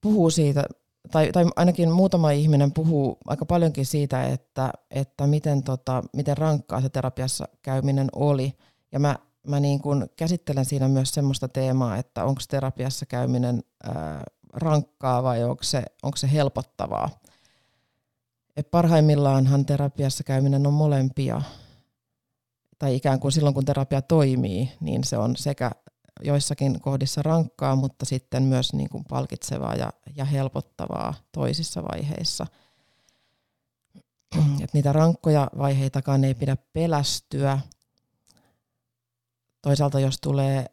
puhuu 0.00 0.30
siitä, 0.30 0.64
tai, 1.10 1.32
tai 1.32 1.44
ainakin 1.56 1.90
muutama 1.90 2.30
ihminen 2.30 2.72
puhuu 2.72 3.18
aika 3.26 3.44
paljonkin 3.44 3.86
siitä, 3.86 4.24
että, 4.24 4.72
että 4.90 5.26
miten, 5.26 5.62
tota, 5.62 6.02
miten 6.12 6.38
rankkaa 6.38 6.80
se 6.80 6.88
terapiassa 6.88 7.48
käyminen 7.62 8.08
oli. 8.12 8.52
Ja 8.92 8.98
mä, 9.00 9.16
mä 9.46 9.60
niin 9.60 9.80
kun 9.80 10.08
käsittelen 10.16 10.64
siinä 10.64 10.88
myös 10.88 11.10
semmoista 11.10 11.48
teemaa, 11.48 11.96
että 11.96 12.24
onko 12.24 12.40
terapiassa 12.48 13.06
käyminen 13.06 13.62
ää, 13.84 14.24
rankkaa 14.52 15.22
vai 15.22 15.44
onko 15.44 15.62
se, 15.62 15.82
onko 16.02 16.16
se 16.16 16.32
helpottavaa. 16.32 17.10
Et 18.56 18.70
parhaimmillaanhan 18.70 19.66
terapiassa 19.66 20.24
käyminen 20.24 20.66
on 20.66 20.72
molempia 20.72 21.42
tai 22.78 22.94
ikään 22.94 23.20
kuin 23.20 23.32
silloin 23.32 23.54
kun 23.54 23.64
terapia 23.64 24.02
toimii, 24.02 24.72
niin 24.80 25.04
se 25.04 25.18
on 25.18 25.36
sekä 25.36 25.70
joissakin 26.20 26.80
kohdissa 26.80 27.22
rankkaa, 27.22 27.76
mutta 27.76 28.04
sitten 28.04 28.42
myös 28.42 28.72
niin 28.72 28.88
kuin 28.88 29.04
palkitsevaa 29.04 29.74
ja, 29.74 29.92
ja 30.16 30.24
helpottavaa 30.24 31.14
toisissa 31.32 31.82
vaiheissa. 31.82 32.46
Et 34.64 34.74
niitä 34.74 34.92
rankkoja 34.92 35.50
vaiheitakaan 35.58 36.24
ei 36.24 36.34
pidä 36.34 36.56
pelästyä. 36.72 37.58
Toisaalta 39.62 40.00
jos 40.00 40.20
tulee 40.20 40.66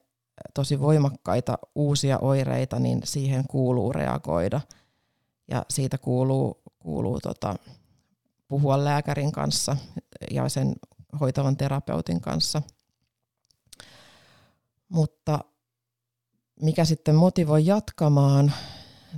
tosi 0.53 0.79
voimakkaita 0.79 1.57
uusia 1.75 2.19
oireita, 2.19 2.79
niin 2.79 3.01
siihen 3.03 3.47
kuuluu 3.47 3.93
reagoida. 3.93 4.61
Ja 5.47 5.65
siitä 5.69 5.97
kuuluu, 5.97 6.61
kuuluu 6.79 7.19
tota, 7.19 7.55
puhua 8.47 8.83
lääkärin 8.83 9.31
kanssa 9.31 9.77
ja 10.31 10.49
sen 10.49 10.75
hoitavan 11.19 11.57
terapeutin 11.57 12.21
kanssa. 12.21 12.61
Mutta 14.89 15.39
mikä 16.61 16.85
sitten 16.85 17.15
motivoi 17.15 17.65
jatkamaan, 17.65 18.53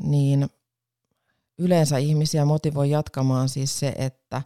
niin 0.03 0.49
yleensä 1.57 1.97
ihmisiä 1.97 2.45
motivoi 2.45 2.89
jatkamaan 2.89 3.49
siis 3.49 3.79
se, 3.79 3.93
että 3.97 4.41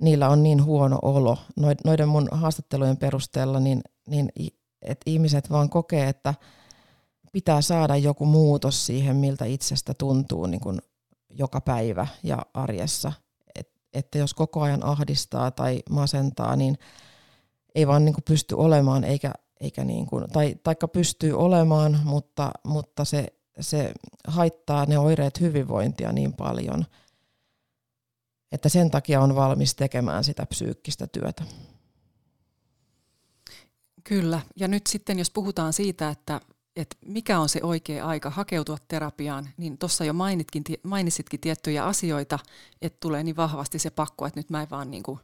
niillä 0.00 0.28
on 0.28 0.42
niin 0.42 0.64
huono 0.64 0.98
olo. 1.02 1.38
Noiden 1.84 2.08
mun 2.08 2.28
haastattelujen 2.30 2.96
perusteella, 2.96 3.60
niin, 3.60 3.82
niin 4.08 4.28
että 4.82 5.10
ihmiset 5.10 5.50
vaan 5.50 5.70
kokee, 5.70 6.08
että 6.08 6.34
pitää 7.32 7.62
saada 7.62 7.96
joku 7.96 8.26
muutos 8.26 8.86
siihen, 8.86 9.16
miltä 9.16 9.44
itsestä 9.44 9.94
tuntuu 9.94 10.46
niin 10.46 10.60
kuin 10.60 10.78
joka 11.30 11.60
päivä 11.60 12.06
ja 12.22 12.38
arjessa– 12.54 13.12
että 13.96 14.18
jos 14.18 14.34
koko 14.34 14.62
ajan 14.62 14.84
ahdistaa 14.84 15.50
tai 15.50 15.82
masentaa, 15.90 16.56
niin 16.56 16.78
ei 17.74 17.86
vaan 17.86 18.04
niin 18.04 18.14
kuin 18.14 18.24
pysty 18.24 18.54
olemaan, 18.54 19.04
eikä, 19.04 19.32
eikä 19.60 19.84
niin 19.84 20.06
kuin, 20.06 20.24
tai 20.32 20.56
taikka 20.62 20.88
pystyy 20.88 21.32
olemaan, 21.32 22.00
mutta, 22.04 22.50
mutta 22.64 23.04
se, 23.04 23.26
se 23.60 23.92
haittaa 24.26 24.86
ne 24.86 24.98
oireet 24.98 25.40
hyvinvointia 25.40 26.12
niin 26.12 26.32
paljon, 26.32 26.84
että 28.52 28.68
sen 28.68 28.90
takia 28.90 29.20
on 29.20 29.34
valmis 29.34 29.74
tekemään 29.74 30.24
sitä 30.24 30.46
psyykkistä 30.46 31.06
työtä. 31.06 31.44
Kyllä, 34.04 34.40
ja 34.56 34.68
nyt 34.68 34.86
sitten 34.86 35.18
jos 35.18 35.30
puhutaan 35.30 35.72
siitä, 35.72 36.08
että 36.08 36.40
että 36.76 36.96
mikä 37.06 37.40
on 37.40 37.48
se 37.48 37.60
oikea 37.62 38.06
aika 38.06 38.30
hakeutua 38.30 38.76
terapiaan, 38.88 39.48
niin 39.56 39.78
tuossa 39.78 40.04
jo 40.04 40.12
mainitkin, 40.12 40.62
mainitsitkin 40.82 41.40
tiettyjä 41.40 41.84
asioita, 41.84 42.38
että 42.82 42.96
tulee 43.00 43.22
niin 43.22 43.36
vahvasti 43.36 43.78
se 43.78 43.90
pakko, 43.90 44.26
että 44.26 44.40
nyt 44.40 44.50
mä 44.50 44.62
en 44.62 44.70
vaan 44.70 44.90
niin 44.90 45.02
kuin 45.02 45.18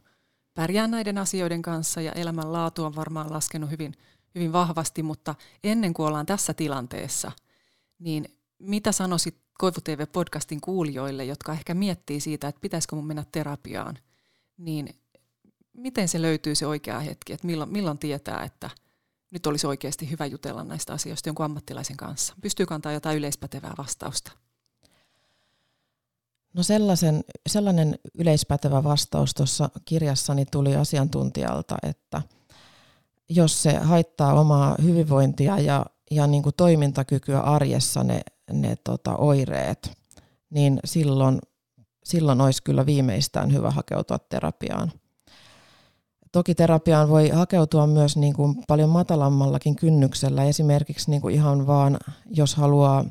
pärjää 0.53 0.87
näiden 0.87 1.17
asioiden 1.17 1.61
kanssa 1.61 2.01
ja 2.01 2.11
elämänlaatu 2.11 2.83
on 2.83 2.95
varmaan 2.95 3.33
laskenut 3.33 3.71
hyvin, 3.71 3.93
hyvin 4.35 4.53
vahvasti, 4.53 5.03
mutta 5.03 5.35
ennen 5.63 5.93
kuin 5.93 6.07
ollaan 6.07 6.25
tässä 6.25 6.53
tilanteessa, 6.53 7.31
niin 7.99 8.25
mitä 8.59 8.91
sanoisit 8.91 9.37
Koivu 9.57 9.77
TV-podcastin 9.83 10.59
kuulijoille, 10.61 11.25
jotka 11.25 11.53
ehkä 11.53 11.73
miettii 11.73 12.19
siitä, 12.19 12.47
että 12.47 12.61
pitäisikö 12.61 12.95
mun 12.95 13.07
mennä 13.07 13.25
terapiaan, 13.31 13.97
niin 14.57 14.89
miten 15.73 16.07
se 16.07 16.21
löytyy 16.21 16.55
se 16.55 16.67
oikea 16.67 16.99
hetki, 16.99 17.33
että 17.33 17.47
milloin, 17.47 17.69
milloin 17.69 17.97
tietää, 17.97 18.43
että– 18.43 18.69
nyt 19.33 19.47
olisi 19.47 19.67
oikeasti 19.67 20.11
hyvä 20.11 20.25
jutella 20.25 20.63
näistä 20.63 20.93
asioista 20.93 21.29
jonkun 21.29 21.45
ammattilaisen 21.45 21.97
kanssa? 21.97 22.33
Pystyykö 22.41 22.73
antaa 22.73 22.91
jotain 22.91 23.17
yleispätevää 23.17 23.73
vastausta? 23.77 24.31
No 26.53 26.63
sellaisen, 26.63 27.23
sellainen 27.49 27.99
yleispätevä 28.13 28.83
vastaus 28.83 29.33
tuossa 29.33 29.69
kirjassani 29.85 30.45
tuli 30.45 30.75
asiantuntijalta, 30.75 31.77
että 31.83 32.21
jos 33.35 33.63
se 33.63 33.77
haittaa 33.77 34.39
omaa 34.39 34.75
hyvinvointia 34.83 35.59
ja, 35.59 35.85
ja 36.11 36.27
niin 36.27 36.43
kuin 36.43 36.55
toimintakykyä 36.57 37.39
arjessa 37.39 38.03
ne, 38.03 38.21
ne 38.51 38.75
tota, 38.83 39.15
oireet, 39.15 39.91
niin 40.49 40.79
silloin, 40.85 41.39
silloin 42.03 42.41
olisi 42.41 42.63
kyllä 42.63 42.85
viimeistään 42.85 43.53
hyvä 43.53 43.71
hakeutua 43.71 44.19
terapiaan. 44.19 44.91
Toki 46.31 46.55
terapiaan 46.55 47.09
voi 47.09 47.29
hakeutua 47.29 47.87
myös 47.87 48.17
niin 48.17 48.33
kuin 48.33 48.55
paljon 48.67 48.89
matalammallakin 48.89 49.75
kynnyksellä, 49.75 50.43
esimerkiksi 50.43 51.11
niin 51.11 51.21
kuin 51.21 51.35
ihan 51.35 51.67
vaan, 51.67 51.97
jos 52.25 52.55
haluaa 52.55 53.05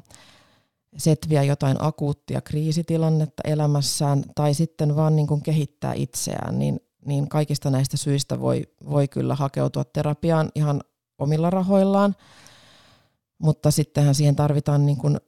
setviä 0.97 1.43
jotain 1.43 1.77
akuuttia 1.81 2.41
kriisitilannetta 2.41 3.43
elämässään 3.47 4.25
tai 4.35 4.55
sitten 4.55 4.97
vaan 4.97 5.17
niin 5.17 5.27
kuin 5.27 5.43
kehittää 5.43 5.93
itseään, 5.95 6.59
niin, 6.59 6.81
niin 7.05 7.29
kaikista 7.29 7.71
näistä 7.71 7.97
syistä 7.97 8.41
voi, 8.41 8.63
voi 8.91 9.09
kyllä 9.09 9.35
hakeutua 9.35 9.85
terapiaan 9.85 10.51
ihan 10.55 10.81
omilla 11.19 11.51
rahoillaan, 11.51 12.17
mutta 13.39 13.71
sittenhän 13.71 14.15
siihen 14.15 14.37
tarvitaan 14.37 14.87
niin 14.87 14.99
kuin, 14.99 15.19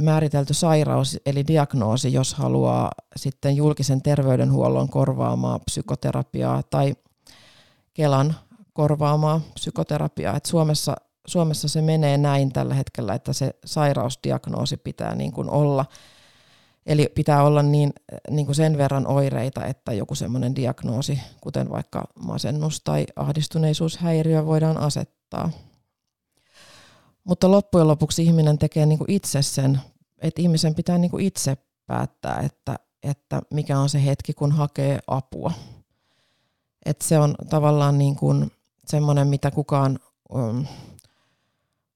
määritelty 0.00 0.54
sairaus 0.54 1.18
eli 1.26 1.46
diagnoosi, 1.46 2.12
jos 2.12 2.34
haluaa 2.34 2.90
sitten 3.16 3.56
julkisen 3.56 4.02
terveydenhuollon 4.02 4.88
korvaamaa 4.88 5.58
psykoterapiaa 5.58 6.62
tai 6.62 6.94
Kelan 7.94 8.34
korvaamaa 8.72 9.40
psykoterapiaa. 9.54 10.36
Et 10.36 10.46
Suomessa, 10.46 10.96
Suomessa 11.26 11.68
se 11.68 11.82
menee 11.82 12.18
näin 12.18 12.52
tällä 12.52 12.74
hetkellä, 12.74 13.14
että 13.14 13.32
se 13.32 13.54
sairausdiagnoosi 13.64 14.76
pitää 14.76 15.14
niin 15.14 15.32
kuin 15.32 15.50
olla. 15.50 15.84
Eli 16.88 17.12
pitää 17.14 17.44
olla 17.44 17.62
niin, 17.62 17.92
niin 18.30 18.46
kuin 18.46 18.56
sen 18.56 18.78
verran 18.78 19.06
oireita, 19.06 19.66
että 19.66 19.92
joku 19.92 20.14
semmoinen 20.14 20.56
diagnoosi, 20.56 21.20
kuten 21.40 21.70
vaikka 21.70 22.04
masennus 22.20 22.80
tai 22.80 23.06
ahdistuneisuushäiriö 23.16 24.46
voidaan 24.46 24.76
asettaa. 24.76 25.50
Mutta 27.24 27.50
loppujen 27.50 27.88
lopuksi 27.88 28.22
ihminen 28.22 28.58
tekee 28.58 28.86
niin 28.86 28.98
kuin 28.98 29.10
itse 29.10 29.42
sen, 29.42 29.80
että 30.18 30.42
ihmisen 30.42 30.74
pitää 30.74 30.98
niin 30.98 31.10
kuin 31.10 31.24
itse 31.24 31.56
päättää, 31.86 32.40
että, 32.40 32.76
että 33.02 33.42
mikä 33.50 33.78
on 33.78 33.88
se 33.88 34.04
hetki, 34.04 34.32
kun 34.32 34.52
hakee 34.52 34.98
apua. 35.06 35.52
Että 36.84 37.04
se 37.04 37.18
on 37.18 37.34
tavallaan 37.48 37.98
niin 37.98 38.16
kuin 38.16 38.52
semmoinen, 38.86 39.26
mitä 39.26 39.50
kukaan 39.50 39.98
um, 40.34 40.66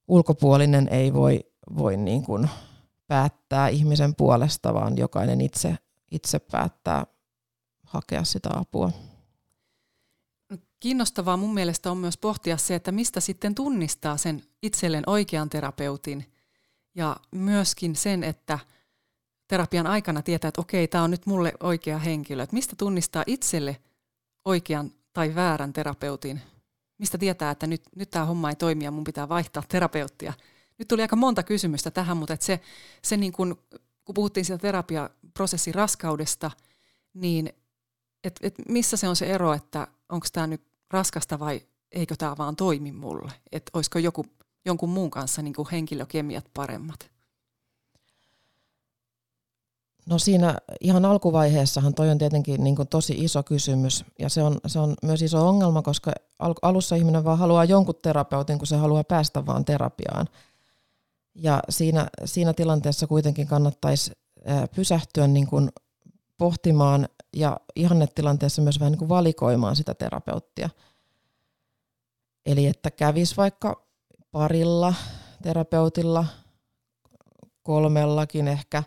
ulkopuolinen 0.09 0.89
ei 0.89 1.13
voi, 1.13 1.41
voi 1.77 1.97
niin 1.97 2.23
kuin 2.23 2.49
päättää 3.13 3.69
ihmisen 3.69 4.15
puolesta, 4.15 4.75
vaan 4.75 4.99
jokainen 4.99 5.41
itse, 5.41 5.79
itse 6.11 6.39
päättää 6.39 7.07
hakea 7.87 8.25
sitä 8.25 8.51
apua. 8.55 8.93
Kiinnostavaa 10.81 11.37
mun 11.37 11.55
mielestä 11.55 11.91
on 11.91 11.99
myös 11.99 12.19
pohtia 12.19 12.57
se, 12.57 12.75
että 12.75 12.93
mistä 12.93 13.21
sitten 13.21 13.55
tunnistaa 13.55 14.17
sen 14.17 14.43
itselleen 14.63 15.05
oikean 15.07 15.51
terapeutin 15.51 16.33
ja 16.95 17.17
myöskin 17.31 17.97
sen, 17.97 18.25
että 18.25 18.59
terapian 19.49 19.87
aikana 19.87 20.23
tietää, 20.23 20.49
että 20.49 20.61
okei, 20.61 20.89
tämä 20.89 21.05
on 21.05 21.11
nyt 21.11 21.27
mulle 21.27 21.53
oikea 21.61 21.99
henkilö. 21.99 22.43
Että 22.43 22.57
mistä 22.57 22.77
tunnistaa 22.77 23.25
itselle 23.27 23.77
oikean 24.45 24.91
tai 25.13 25.35
väärän 25.35 25.73
terapeutin? 25.73 26.41
Mistä 26.99 27.19
tietää, 27.19 27.51
että 27.51 27.67
nyt, 27.67 27.83
nyt 27.97 28.11
tämä 28.11 28.25
homma 28.25 28.51
ei 28.51 28.57
toimi 28.57 28.85
ja 28.85 28.91
mun 28.91 29.05
pitää 29.05 29.29
vaihtaa 29.29 29.63
terapeuttia? 29.69 30.33
Nyt 30.83 30.89
tuli 30.89 31.03
aika 31.03 31.17
monta 31.17 31.43
kysymystä 31.43 31.91
tähän, 31.91 32.17
mutta 32.17 32.35
että 32.35 32.47
se, 32.47 32.61
se 33.03 33.17
niin 33.17 33.33
kun, 33.33 33.59
kun 34.05 34.15
puhuttiin 34.15 34.45
siitä 34.45 34.63
terapiaprosessin 34.63 35.75
raskaudesta, 35.75 36.51
niin 37.15 37.53
et, 38.25 38.41
et 38.43 38.55
missä 38.69 38.97
se 38.97 39.09
on 39.09 39.17
se 39.17 39.27
ero, 39.27 39.53
että 39.53 39.87
onko 40.09 40.27
tämä 40.33 40.47
nyt 40.47 40.63
raskasta 40.91 41.39
vai 41.39 41.61
eikö 41.93 42.15
tämä 42.19 42.35
vaan 42.39 42.57
toimi 42.57 42.93
mulle? 42.93 43.33
Että 43.53 43.71
olisiko 43.75 43.99
joku, 43.99 44.27
jonkun 44.65 44.89
muun 44.89 45.11
kanssa 45.11 45.43
niin 45.43 45.55
kuin 45.55 45.69
henkilökemiat 45.73 46.45
paremmat? 46.55 47.11
No 50.07 50.19
siinä 50.19 50.59
ihan 50.81 51.05
alkuvaiheessahan 51.05 51.95
toi 51.95 52.11
on 52.11 52.19
tietenkin 52.19 52.65
niin 52.65 52.77
kuin 52.77 52.89
tosi 52.89 53.15
iso 53.19 53.43
kysymys 53.43 54.05
ja 54.19 54.29
se 54.29 54.43
on, 54.43 54.61
se 54.67 54.79
on 54.79 54.95
myös 55.03 55.23
iso 55.23 55.49
ongelma, 55.49 55.83
koska 55.83 56.13
al- 56.39 56.55
alussa 56.63 56.97
ihminen 56.97 57.25
vaan 57.25 57.39
haluaa 57.39 57.65
jonkun 57.65 57.95
terapeutin, 58.03 58.59
kun 58.59 58.67
se 58.67 58.77
haluaa 58.77 59.05
päästä 59.05 59.47
vaan 59.47 59.65
terapiaan. 59.65 60.27
Ja 61.35 61.63
siinä, 61.69 62.09
siinä 62.25 62.53
tilanteessa 62.53 63.07
kuitenkin 63.07 63.47
kannattaisi 63.47 64.13
pysähtyä 64.75 65.27
niin 65.27 65.47
kuin 65.47 65.71
pohtimaan 66.39 67.09
ja 67.37 67.61
ihannetilanteessa 67.77 68.63
myös 68.63 68.81
vähän 68.81 68.93
niin 68.93 68.99
kuin 68.99 69.09
valikoimaan 69.09 69.77
sitä 69.77 69.95
terapeuttia. 69.95 70.71
Eli 72.47 72.67
että 72.67 72.91
kävisi 72.91 73.37
vaikka 73.37 73.87
parilla 74.33 74.95
terapeutilla, 75.43 76.25
kolmellakin 77.63 78.49
ehkä, 78.49 78.83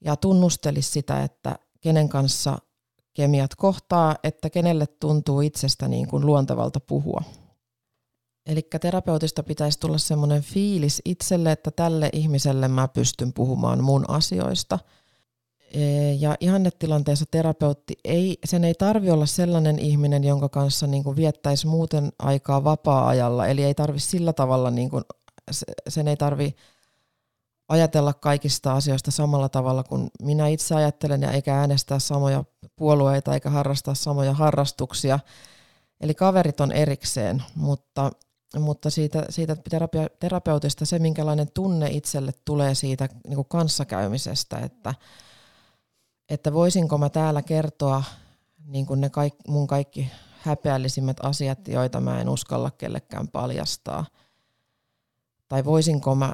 ja 0.00 0.16
tunnustelisi 0.16 0.90
sitä, 0.90 1.22
että 1.22 1.58
kenen 1.80 2.08
kanssa 2.08 2.58
kemiat 3.14 3.54
kohtaa, 3.54 4.16
että 4.22 4.50
kenelle 4.50 4.86
tuntuu 4.86 5.40
itsestä 5.40 5.88
niin 5.88 6.08
kuin 6.08 6.26
luontevalta 6.26 6.80
puhua. 6.80 7.22
Eli 8.48 8.62
terapeutista 8.80 9.42
pitäisi 9.42 9.80
tulla 9.80 9.98
semmoinen 9.98 10.42
fiilis 10.42 11.02
itselle, 11.04 11.52
että 11.52 11.70
tälle 11.70 12.10
ihmiselle 12.12 12.68
mä 12.68 12.88
pystyn 12.88 13.32
puhumaan 13.32 13.84
mun 13.84 14.10
asioista– 14.10 14.78
E, 15.72 16.12
ja 16.12 16.36
ihannetilanteessa 16.40 17.24
terapeutti 17.30 17.94
ei, 18.04 18.38
sen 18.44 18.64
ei 18.64 18.74
tarvi 18.74 19.10
olla 19.10 19.26
sellainen 19.26 19.78
ihminen, 19.78 20.24
jonka 20.24 20.48
kanssa 20.48 20.86
niin 20.86 21.04
kuin 21.04 21.16
viettäisi 21.16 21.66
muuten 21.66 22.12
aikaa 22.18 22.64
vapaa-ajalla. 22.64 23.46
Eli 23.46 23.64
ei 23.64 23.74
tarvi 23.74 23.98
sillä 23.98 24.32
tavalla, 24.32 24.70
niin 24.70 24.90
kuin, 24.90 25.04
sen 25.88 26.08
ei 26.08 26.16
tarvi 26.16 26.56
ajatella 27.68 28.14
kaikista 28.14 28.72
asioista 28.72 29.10
samalla 29.10 29.48
tavalla 29.48 29.82
kuin 29.84 30.10
minä 30.22 30.48
itse 30.48 30.74
ajattelen, 30.74 31.22
ja 31.22 31.32
eikä 31.32 31.58
äänestää 31.58 31.98
samoja 31.98 32.44
puolueita 32.76 33.34
eikä 33.34 33.50
harrastaa 33.50 33.94
samoja 33.94 34.32
harrastuksia. 34.32 35.18
Eli 36.00 36.14
kaverit 36.14 36.60
on 36.60 36.72
erikseen, 36.72 37.42
mutta, 37.54 38.10
mutta 38.58 38.90
siitä, 38.90 39.24
siitä 39.30 39.56
terapia, 39.70 40.06
terapeutista 40.20 40.86
se, 40.86 40.98
minkälainen 40.98 41.50
tunne 41.54 41.88
itselle 41.90 42.32
tulee 42.44 42.74
siitä 42.74 43.08
niin 43.26 43.36
kuin 43.36 43.48
kanssakäymisestä, 43.48 44.58
että– 44.58 44.94
että 46.28 46.52
voisinko 46.52 46.98
mä 46.98 47.08
täällä 47.08 47.42
kertoa 47.42 48.02
niin 48.66 48.86
kuin 48.86 49.00
ne 49.00 49.10
kaik, 49.10 49.34
mun 49.48 49.66
kaikki 49.66 50.10
häpeällisimmät 50.40 51.16
asiat, 51.22 51.68
joita 51.68 52.00
mä 52.00 52.20
en 52.20 52.28
uskalla 52.28 52.70
kellekään 52.70 53.28
paljastaa. 53.28 54.06
Tai 55.48 55.64
voisinko 55.64 56.14
mä, 56.14 56.32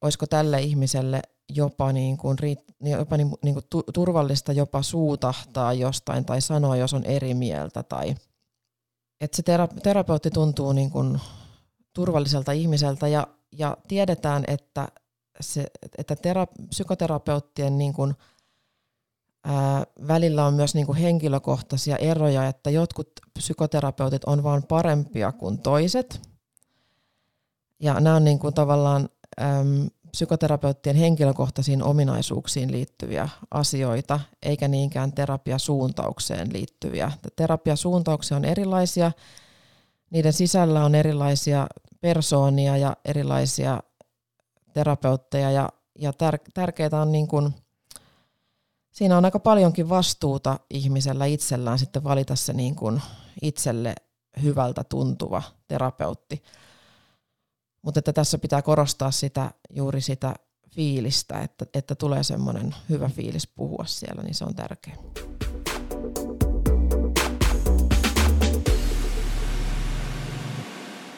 olisiko 0.00 0.26
tälle 0.26 0.60
ihmiselle 0.60 1.22
jopa, 1.48 1.92
niin 1.92 2.16
kuin, 2.16 2.38
jopa 2.80 3.16
niin, 3.16 3.30
niin 3.42 3.54
kuin 3.54 3.66
turvallista 3.94 4.52
jopa 4.52 4.82
suutahtaa 4.82 5.72
jostain 5.72 6.24
tai 6.24 6.40
sanoa, 6.40 6.76
jos 6.76 6.94
on 6.94 7.04
eri 7.04 7.34
mieltä. 7.34 7.82
Tai, 7.82 8.14
että 9.20 9.36
se 9.36 9.42
terapeutti 9.82 10.30
tuntuu 10.30 10.72
niin 10.72 10.90
kuin 10.90 11.20
turvalliselta 11.94 12.52
ihmiseltä 12.52 13.08
ja, 13.08 13.26
ja 13.52 13.76
tiedetään, 13.88 14.44
että, 14.46 14.88
se, 15.40 15.66
että 15.98 16.16
tera, 16.16 16.46
psykoterapeuttien 16.70 17.78
niin 17.78 17.92
kuin– 17.92 18.14
ää, 19.44 19.84
välillä 20.08 20.46
on 20.46 20.54
myös 20.54 20.74
niin 20.74 20.86
kuin 20.86 20.98
henkilökohtaisia 20.98 21.96
eroja, 21.96 22.46
että 22.46 22.70
jotkut 22.70 23.10
psykoterapeutit 23.38 24.24
on 24.24 24.42
vain 24.42 24.62
parempia 24.62 25.32
kuin 25.32 25.58
toiset. 25.58 26.20
Ja 27.80 28.00
nämä 28.00 28.16
on 28.16 28.24
niin 28.24 28.38
kuin 28.38 28.54
tavallaan 28.54 29.08
äm, 29.40 29.88
psykoterapeuttien 30.10 30.96
henkilökohtaisiin 30.96 31.82
ominaisuuksiin 31.82 32.72
liittyviä 32.72 33.28
asioita, 33.50 34.20
eikä 34.42 34.68
niinkään 34.68 35.12
terapiasuuntaukseen 35.12 36.52
liittyviä. 36.52 37.12
Terapiasuuntauksia 37.36 38.36
on 38.36 38.44
erilaisia, 38.44 39.12
niiden 40.10 40.32
sisällä 40.32 40.84
on 40.84 40.94
erilaisia 40.94 41.66
persoonia 42.04 42.76
ja 42.76 42.96
erilaisia 43.04 43.82
terapeutteja, 44.72 45.50
ja, 45.50 45.68
ja 45.98 46.12
tär, 46.12 46.38
tärkeää 46.54 47.00
on 47.02 47.12
niin 47.12 47.28
kuin– 47.28 47.50
siinä 48.94 49.16
on 49.18 49.24
aika 49.24 49.38
paljonkin 49.38 49.88
vastuuta 49.88 50.60
ihmisellä 50.70 51.24
itsellään 51.24 51.78
sitten 51.78 52.04
valita 52.04 52.36
se 52.36 52.52
niin 52.52 52.76
kuin 52.76 53.02
itselle 53.42 53.94
hyvältä 54.42 54.84
tuntuva 54.84 55.42
terapeutti. 55.68 56.42
Mutta 57.82 57.98
että 57.98 58.12
tässä 58.12 58.38
pitää 58.38 58.62
korostaa 58.62 59.10
sitä, 59.10 59.50
juuri 59.70 60.00
sitä 60.00 60.34
fiilistä, 60.68 61.40
että, 61.40 61.66
että 61.74 61.94
tulee 61.94 62.22
semmoinen 62.22 62.74
hyvä 62.88 63.08
fiilis 63.08 63.46
puhua 63.46 63.84
siellä, 63.86 64.22
niin 64.22 64.34
se 64.34 64.44
on 64.44 64.54
tärkeää. 64.54 64.96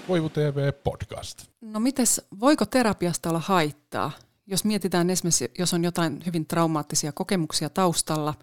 Voivu 0.08 0.28
TV 0.28 0.72
podcast. 0.84 1.46
No 1.60 1.80
mites, 1.80 2.22
voiko 2.40 2.66
terapiasta 2.66 3.28
olla 3.28 3.40
haittaa? 3.40 4.10
jos 4.46 4.64
mietitään 4.64 5.10
esimerkiksi, 5.10 5.50
jos 5.58 5.74
on 5.74 5.84
jotain 5.84 6.22
hyvin 6.26 6.46
traumaattisia 6.46 7.12
kokemuksia 7.12 7.70
taustalla, 7.70 8.34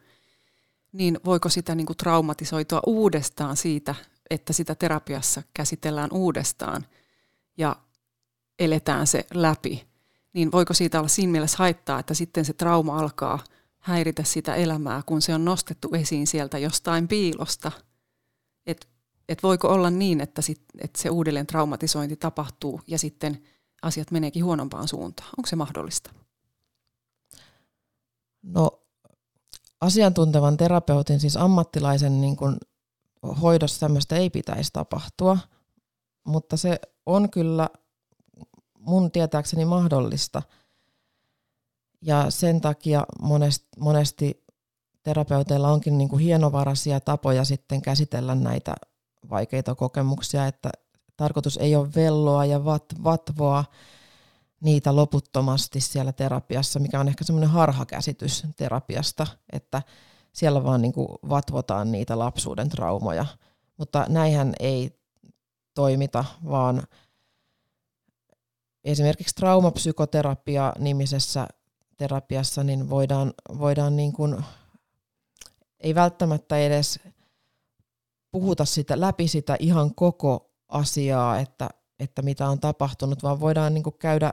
niin 0.91 1.19
voiko 1.25 1.49
sitä 1.49 1.75
niin 1.75 1.85
kuin 1.85 1.97
traumatisoitua 1.97 2.81
uudestaan 2.85 3.57
siitä, 3.57 3.95
että 4.29 4.53
sitä 4.53 4.75
terapiassa 4.75 5.43
käsitellään 5.53 6.09
uudestaan 6.13 6.85
ja 7.57 7.75
eletään 8.59 9.07
se 9.07 9.25
läpi, 9.33 9.87
niin 10.33 10.51
voiko 10.51 10.73
siitä 10.73 10.99
olla 10.99 11.07
siinä 11.07 11.31
mielessä 11.31 11.57
haittaa, 11.57 11.99
että 11.99 12.13
sitten 12.13 12.45
se 12.45 12.53
trauma 12.53 12.99
alkaa 12.99 13.39
häiritä 13.79 14.23
sitä 14.23 14.55
elämää, 14.55 15.01
kun 15.05 15.21
se 15.21 15.33
on 15.33 15.45
nostettu 15.45 15.89
esiin 15.93 16.27
sieltä 16.27 16.57
jostain 16.57 17.07
piilosta. 17.07 17.71
Et, 19.29 19.37
et 19.37 19.43
voiko 19.43 19.67
olla 19.67 19.89
niin, 19.89 20.21
että, 20.21 20.41
sit, 20.41 20.61
että 20.81 21.01
se 21.01 21.09
uudelleen 21.09 21.47
traumatisointi 21.47 22.15
tapahtuu 22.15 22.81
ja 22.87 22.99
sitten– 22.99 23.39
asiat 23.83 24.11
meneekin 24.11 24.45
huonompaan 24.45 24.87
suuntaan? 24.87 25.29
Onko 25.37 25.47
se 25.47 25.55
mahdollista? 25.55 26.11
No 28.43 28.71
asiantuntevan 29.81 30.57
terapeutin, 30.57 31.19
siis 31.19 31.37
ammattilaisen 31.37 32.21
niin 32.21 32.35
kuin 32.35 32.57
hoidossa 33.41 33.79
tämmöistä 33.79 34.15
ei 34.15 34.29
pitäisi 34.29 34.69
tapahtua, 34.73 35.37
mutta 36.23 36.57
se 36.57 36.79
on 37.05 37.29
kyllä 37.29 37.69
mun 38.79 39.11
tietääkseni 39.11 39.65
mahdollista. 39.65 40.41
Ja 42.01 42.31
sen 42.31 42.61
takia 42.61 43.05
monesti, 43.21 43.67
monesti 43.79 44.43
terapeuteilla 45.03 45.69
onkin 45.71 45.97
niin 45.97 46.19
hienovaraisia 46.19 46.99
tapoja 46.99 47.45
sitten 47.45 47.81
käsitellä 47.81 48.35
näitä 48.35 48.75
vaikeita 49.29 49.75
kokemuksia, 49.75 50.47
että 50.47 50.69
tarkoitus 51.17 51.57
ei 51.57 51.75
ole 51.75 51.89
velloa 51.95 52.45
ja 52.45 52.65
vat, 52.65 52.85
vatvoa 53.03 53.65
niitä 54.61 54.95
loputtomasti 54.95 55.81
siellä 55.81 56.11
terapiassa, 56.11 56.79
mikä 56.79 56.99
on 56.99 57.07
ehkä 57.07 57.23
semmoinen 57.23 57.49
harhakäsitys 57.49 58.43
terapiasta, 58.55 59.27
että 59.51 59.81
siellä 60.33 60.63
vaan 60.63 60.81
niin 60.81 60.93
kuin 60.93 61.07
vatvotaan 61.29 61.91
niitä 61.91 62.19
lapsuuden 62.19 62.69
traumoja. 62.69 63.25
Mutta 63.77 64.05
näinhän 64.09 64.53
ei 64.59 64.99
toimita, 65.73 66.25
vaan 66.49 66.83
esimerkiksi 68.83 69.35
traumapsykoterapia 69.35 70.73
nimisessä 70.79 71.47
terapiassa 71.97 72.63
niin 72.63 72.89
voidaan, 72.89 73.33
voidaan 73.59 73.95
niin 73.95 74.13
kuin, 74.13 74.43
ei 75.79 75.95
välttämättä 75.95 76.57
edes 76.57 76.99
puhuta 78.33 78.65
sitä 78.65 78.99
läpi 78.99 79.27
sitä 79.27 79.55
ihan 79.59 79.95
koko 79.95 80.51
asiaa, 80.67 81.39
että, 81.39 81.69
että 81.99 82.21
mitä 82.21 82.49
on 82.49 82.59
tapahtunut, 82.59 83.23
vaan 83.23 83.39
voidaan 83.39 83.73
niin 83.73 83.83
kuin 83.83 83.95
käydä 83.99 84.31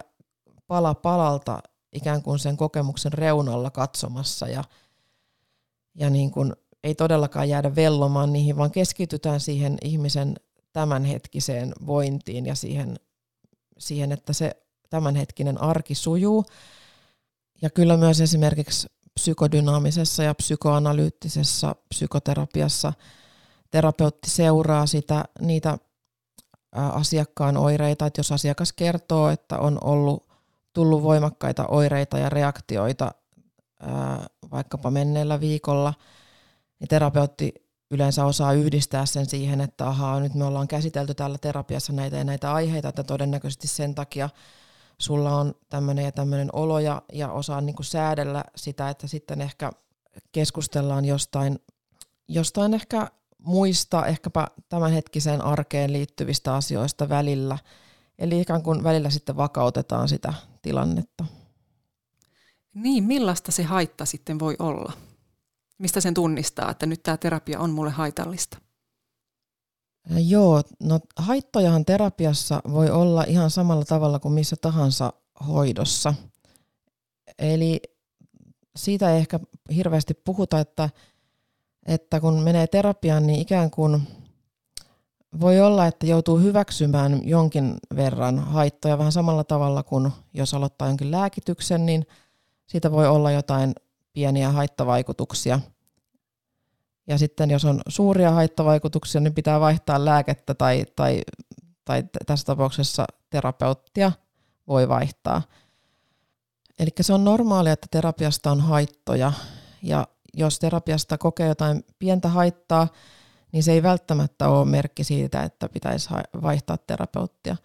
pala 0.66 0.94
palalta 0.94 1.62
ikään 1.92 2.22
kuin 2.22 2.38
sen 2.38 2.56
kokemuksen 2.56 3.12
reunalla 3.12 3.70
katsomassa 3.70 4.48
ja, 4.48 4.64
ja 5.94 6.10
niin 6.10 6.30
kuin 6.30 6.52
ei 6.84 6.94
todellakaan 6.94 7.48
jäädä 7.48 7.76
vellomaan 7.76 8.32
niihin, 8.32 8.56
vaan 8.56 8.70
keskitytään 8.70 9.40
siihen 9.40 9.78
ihmisen 9.84 10.34
tämänhetkiseen 10.72 11.72
vointiin 11.86 12.46
ja 12.46 12.54
siihen, 12.54 12.96
siihen, 13.78 14.12
että 14.12 14.32
se 14.32 14.62
tämänhetkinen 14.90 15.60
arki 15.60 15.94
sujuu. 15.94 16.44
Ja 17.62 17.70
kyllä 17.70 17.96
myös 17.96 18.20
esimerkiksi 18.20 18.88
psykodynaamisessa 19.14 20.22
ja 20.22 20.34
psykoanalyyttisessä 20.34 21.74
psykoterapiassa 21.88 22.92
terapeutti 23.70 24.30
seuraa 24.30 24.86
sitä, 24.86 25.24
niitä 25.40 25.78
asiakkaan 26.72 27.56
oireita, 27.56 28.06
että 28.06 28.18
jos 28.18 28.32
asiakas 28.32 28.72
kertoo, 28.72 29.28
että 29.28 29.58
on 29.58 29.78
ollut 29.84 30.30
tullut 30.72 31.02
voimakkaita 31.02 31.66
oireita 31.66 32.18
ja 32.18 32.28
reaktioita 32.28 33.10
vaikkapa 34.50 34.90
menneellä 34.90 35.40
viikolla, 35.40 35.94
niin 36.80 36.88
terapeutti 36.88 37.54
yleensä 37.90 38.24
osaa 38.24 38.52
yhdistää 38.52 39.06
sen 39.06 39.26
siihen, 39.26 39.60
että 39.60 39.86
ahaa, 39.86 40.20
nyt 40.20 40.34
me 40.34 40.44
ollaan 40.44 40.68
käsitelty 40.68 41.14
täällä 41.14 41.38
terapiassa 41.38 41.92
näitä 41.92 42.16
ja 42.16 42.24
näitä 42.24 42.52
aiheita, 42.52 42.88
että 42.88 43.04
todennäköisesti 43.04 43.68
sen 43.68 43.94
takia 43.94 44.28
sulla 44.98 45.36
on 45.36 45.54
tämmöinen 45.68 46.04
ja 46.04 46.12
tämmöinen 46.12 46.48
olo 46.52 46.78
ja, 46.78 47.02
ja 47.12 47.32
osaa 47.32 47.60
niin 47.60 47.76
säädellä 47.80 48.44
sitä, 48.56 48.90
että 48.90 49.06
sitten 49.06 49.40
ehkä 49.40 49.70
keskustellaan 50.32 51.04
jostain, 51.04 51.58
jostain 52.28 52.74
ehkä 52.74 53.10
muista, 53.44 54.06
ehkäpä 54.06 54.46
tämänhetkiseen 54.68 55.42
arkeen 55.42 55.92
liittyvistä 55.92 56.54
asioista 56.54 57.08
välillä. 57.08 57.58
Eli 58.18 58.40
ikään 58.40 58.62
kuin 58.62 58.84
välillä 58.84 59.10
sitten 59.10 59.36
vakautetaan 59.36 60.08
sitä 60.08 60.34
tilannetta. 60.62 61.24
Niin, 62.74 63.04
millaista 63.04 63.52
se 63.52 63.62
haitta 63.62 64.04
sitten 64.04 64.38
voi 64.38 64.56
olla? 64.58 64.92
Mistä 65.78 66.00
sen 66.00 66.14
tunnistaa, 66.14 66.70
että 66.70 66.86
nyt 66.86 67.02
tämä 67.02 67.16
terapia 67.16 67.60
on 67.60 67.70
mulle 67.70 67.90
haitallista? 67.90 68.58
Joo, 70.26 70.62
no 70.82 71.00
haittojahan 71.16 71.84
terapiassa 71.84 72.62
voi 72.72 72.90
olla 72.90 73.24
ihan 73.24 73.50
samalla 73.50 73.84
tavalla 73.84 74.18
kuin 74.18 74.34
missä 74.34 74.56
tahansa 74.60 75.12
hoidossa. 75.46 76.14
Eli 77.38 77.80
siitä 78.76 79.12
ei 79.12 79.18
ehkä 79.18 79.40
hirveästi 79.74 80.14
puhuta, 80.14 80.60
että, 80.60 80.90
että 81.86 82.20
kun 82.20 82.42
menee 82.42 82.66
terapiaan, 82.66 83.26
niin 83.26 83.40
ikään 83.40 83.70
kuin 83.70 84.02
voi 85.40 85.60
olla, 85.60 85.86
että 85.86 86.06
joutuu 86.06 86.38
hyväksymään 86.38 87.28
jonkin 87.28 87.76
verran 87.96 88.38
haittoja 88.38 88.98
vähän 88.98 89.12
samalla 89.12 89.44
tavalla 89.44 89.82
kuin 89.82 90.12
jos 90.34 90.54
aloittaa 90.54 90.88
jonkin 90.88 91.10
lääkityksen, 91.10 91.86
niin 91.86 92.06
siitä 92.66 92.92
voi 92.92 93.08
olla 93.08 93.30
jotain 93.30 93.72
pieniä 94.12 94.52
haittavaikutuksia– 94.52 95.60
ja 97.10 97.18
sitten 97.18 97.50
jos 97.50 97.64
on 97.64 97.80
suuria 97.88 98.30
haittavaikutuksia, 98.30 99.20
niin 99.20 99.34
pitää 99.34 99.60
vaihtaa 99.60 100.04
lääkettä 100.04 100.54
tai, 100.54 100.84
tai, 100.96 101.20
tai 101.84 102.04
tässä 102.26 102.46
tapauksessa 102.46 103.06
terapeuttia 103.30 104.12
voi 104.68 104.88
vaihtaa. 104.88 105.42
Eli 106.78 106.90
se 107.00 107.12
on 107.12 107.24
normaalia, 107.24 107.72
että 107.72 107.86
terapiasta 107.90 108.50
on 108.50 108.60
haittoja 108.60 109.32
ja 109.82 110.06
jos 110.36 110.58
terapiasta 110.58 111.18
kokee 111.18 111.48
jotain 111.48 111.84
pientä 111.98 112.28
haittaa, 112.28 112.88
niin 113.52 113.62
se 113.62 113.72
ei 113.72 113.82
välttämättä 113.82 114.48
ole 114.48 114.64
merkki 114.64 115.04
siitä, 115.04 115.42
että 115.42 115.68
pitäisi 115.68 116.10
vaihtaa 116.42 116.78
terapeuttia 116.78 117.56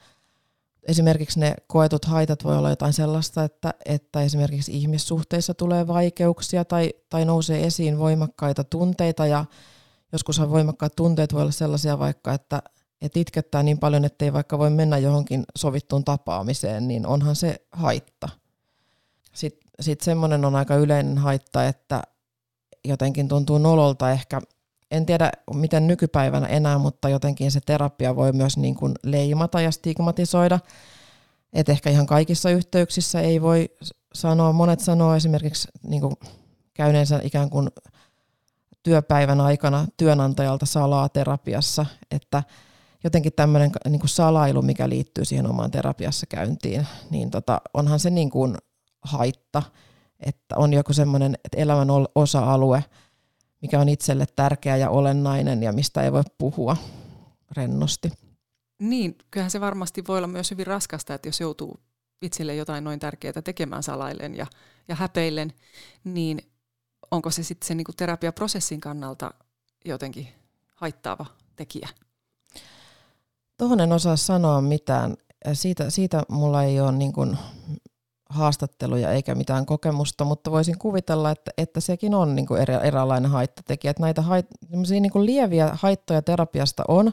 esimerkiksi 0.85 1.39
ne 1.39 1.55
koetut 1.67 2.05
haitat 2.05 2.43
voi 2.43 2.57
olla 2.57 2.69
jotain 2.69 2.93
sellaista, 2.93 3.43
että, 3.43 3.73
että 3.85 4.21
esimerkiksi 4.21 4.77
ihmissuhteissa 4.77 5.53
tulee 5.53 5.87
vaikeuksia 5.87 6.65
tai, 6.65 6.93
tai 7.09 7.25
nousee 7.25 7.65
esiin 7.65 7.99
voimakkaita 7.99 8.63
tunteita 8.63 9.25
ja 9.25 9.45
joskushan 10.11 10.49
voimakkaat 10.49 10.95
tunteet 10.95 11.33
voi 11.33 11.41
olla 11.41 11.51
sellaisia 11.51 11.99
vaikka, 11.99 12.33
että, 12.33 12.61
että 13.01 13.19
itkettää 13.19 13.63
niin 13.63 13.79
paljon, 13.79 14.05
että 14.05 14.25
ei 14.25 14.33
vaikka 14.33 14.59
voi 14.59 14.69
mennä 14.69 14.97
johonkin 14.97 15.43
sovittuun 15.57 16.03
tapaamiseen, 16.03 16.87
niin 16.87 17.07
onhan 17.07 17.35
se 17.35 17.61
haitta. 17.71 18.29
Sitten 19.33 19.69
sit 19.79 20.01
semmoinen 20.01 20.45
on 20.45 20.55
aika 20.55 20.75
yleinen 20.75 21.17
haitta, 21.17 21.65
että 21.65 22.03
jotenkin 22.85 23.27
tuntuu 23.27 23.57
nololta 23.57 24.11
ehkä 24.11 24.41
en 24.91 25.05
tiedä 25.05 25.31
miten 25.53 25.87
nykypäivänä 25.87 26.47
enää, 26.47 26.77
mutta 26.77 27.09
jotenkin 27.09 27.51
se 27.51 27.59
terapia 27.65 28.15
voi 28.15 28.31
myös 28.31 28.57
niin 28.57 28.75
kuin 28.75 28.93
leimata 29.03 29.61
ja 29.61 29.71
stigmatisoida. 29.71 30.59
Et 31.53 31.69
ehkä 31.69 31.89
ihan 31.89 32.05
kaikissa 32.05 32.49
yhteyksissä 32.49 33.21
ei 33.21 33.41
voi 33.41 33.69
sanoa, 34.13 34.53
monet 34.53 34.79
sanoo 34.79 35.15
esimerkiksi 35.15 35.67
niin 35.87 36.01
kuin 36.01 36.15
käyneensä 36.73 37.19
ikään 37.23 37.49
kuin 37.49 37.69
työpäivän 38.83 39.41
aikana 39.41 39.87
työnantajalta 39.97 40.65
salaa 40.65 41.09
terapiassa, 41.09 41.85
että 42.11 42.43
jotenkin 43.03 43.33
tämmöinen 43.33 43.71
niin 43.89 43.99
kuin 43.99 44.09
salailu, 44.09 44.61
mikä 44.61 44.89
liittyy 44.89 45.25
siihen 45.25 45.49
omaan 45.49 45.71
terapiassa 45.71 46.25
käyntiin, 46.25 46.87
niin 47.09 47.31
tota, 47.31 47.61
onhan 47.73 47.99
se 47.99 48.09
niin 48.09 48.29
kuin 48.29 48.57
haitta, 49.01 49.63
että 50.19 50.55
on 50.57 50.73
joku 50.73 50.93
semmoinen 50.93 51.37
elämän 51.55 51.87
osa-alue, 52.15 52.83
mikä 53.61 53.79
on 53.79 53.89
itselle 53.89 54.25
tärkeä 54.35 54.77
ja 54.77 54.89
olennainen 54.89 55.63
ja 55.63 55.73
mistä 55.73 56.01
ei 56.01 56.11
voi 56.11 56.23
puhua 56.37 56.77
rennosti. 57.57 58.11
Niin, 58.79 59.17
kyllähän 59.31 59.51
se 59.51 59.61
varmasti 59.61 60.03
voi 60.07 60.17
olla 60.17 60.27
myös 60.27 60.51
hyvin 60.51 60.67
raskasta, 60.67 61.13
että 61.13 61.27
jos 61.27 61.39
joutuu 61.39 61.79
itselle 62.21 62.55
jotain 62.55 62.83
noin 62.83 62.99
tärkeää 62.99 63.41
tekemään 63.43 63.83
salaillen 63.83 64.35
ja, 64.35 64.47
ja 64.87 64.95
häpeillen, 64.95 65.53
niin 66.03 66.41
onko 67.11 67.31
se 67.31 67.43
sitten 67.43 67.67
sen 67.67 67.77
niin 67.77 67.85
kuin 67.85 67.95
terapiaprosessin 67.95 68.81
kannalta 68.81 69.31
jotenkin 69.85 70.27
haittaava 70.75 71.25
tekijä? 71.55 71.89
Tuohon 73.57 73.79
en 73.79 73.91
osaa 73.91 74.15
sanoa 74.15 74.61
mitään. 74.61 75.17
Siitä, 75.53 75.89
siitä 75.89 76.23
mulla 76.29 76.63
ei 76.63 76.79
ole 76.79 76.91
niin 76.91 77.13
kuin 77.13 77.37
haastatteluja 78.29 79.11
eikä 79.11 79.35
mitään 79.35 79.65
kokemusta, 79.65 80.25
mutta 80.25 80.51
voisin 80.51 80.79
kuvitella, 80.79 81.31
että, 81.31 81.51
että 81.57 81.79
sekin 81.79 82.15
on 82.15 82.35
niin 82.35 82.45
kuin 82.45 82.61
eräänlainen 82.83 83.31
haittatekijä. 83.31 83.91
Että 83.91 84.03
näitä 84.03 84.21
hait, 84.21 84.45
niin 84.89 85.11
kuin 85.11 85.25
lieviä 85.25 85.69
haittoja 85.73 86.21
terapiasta 86.21 86.83
on 86.87 87.11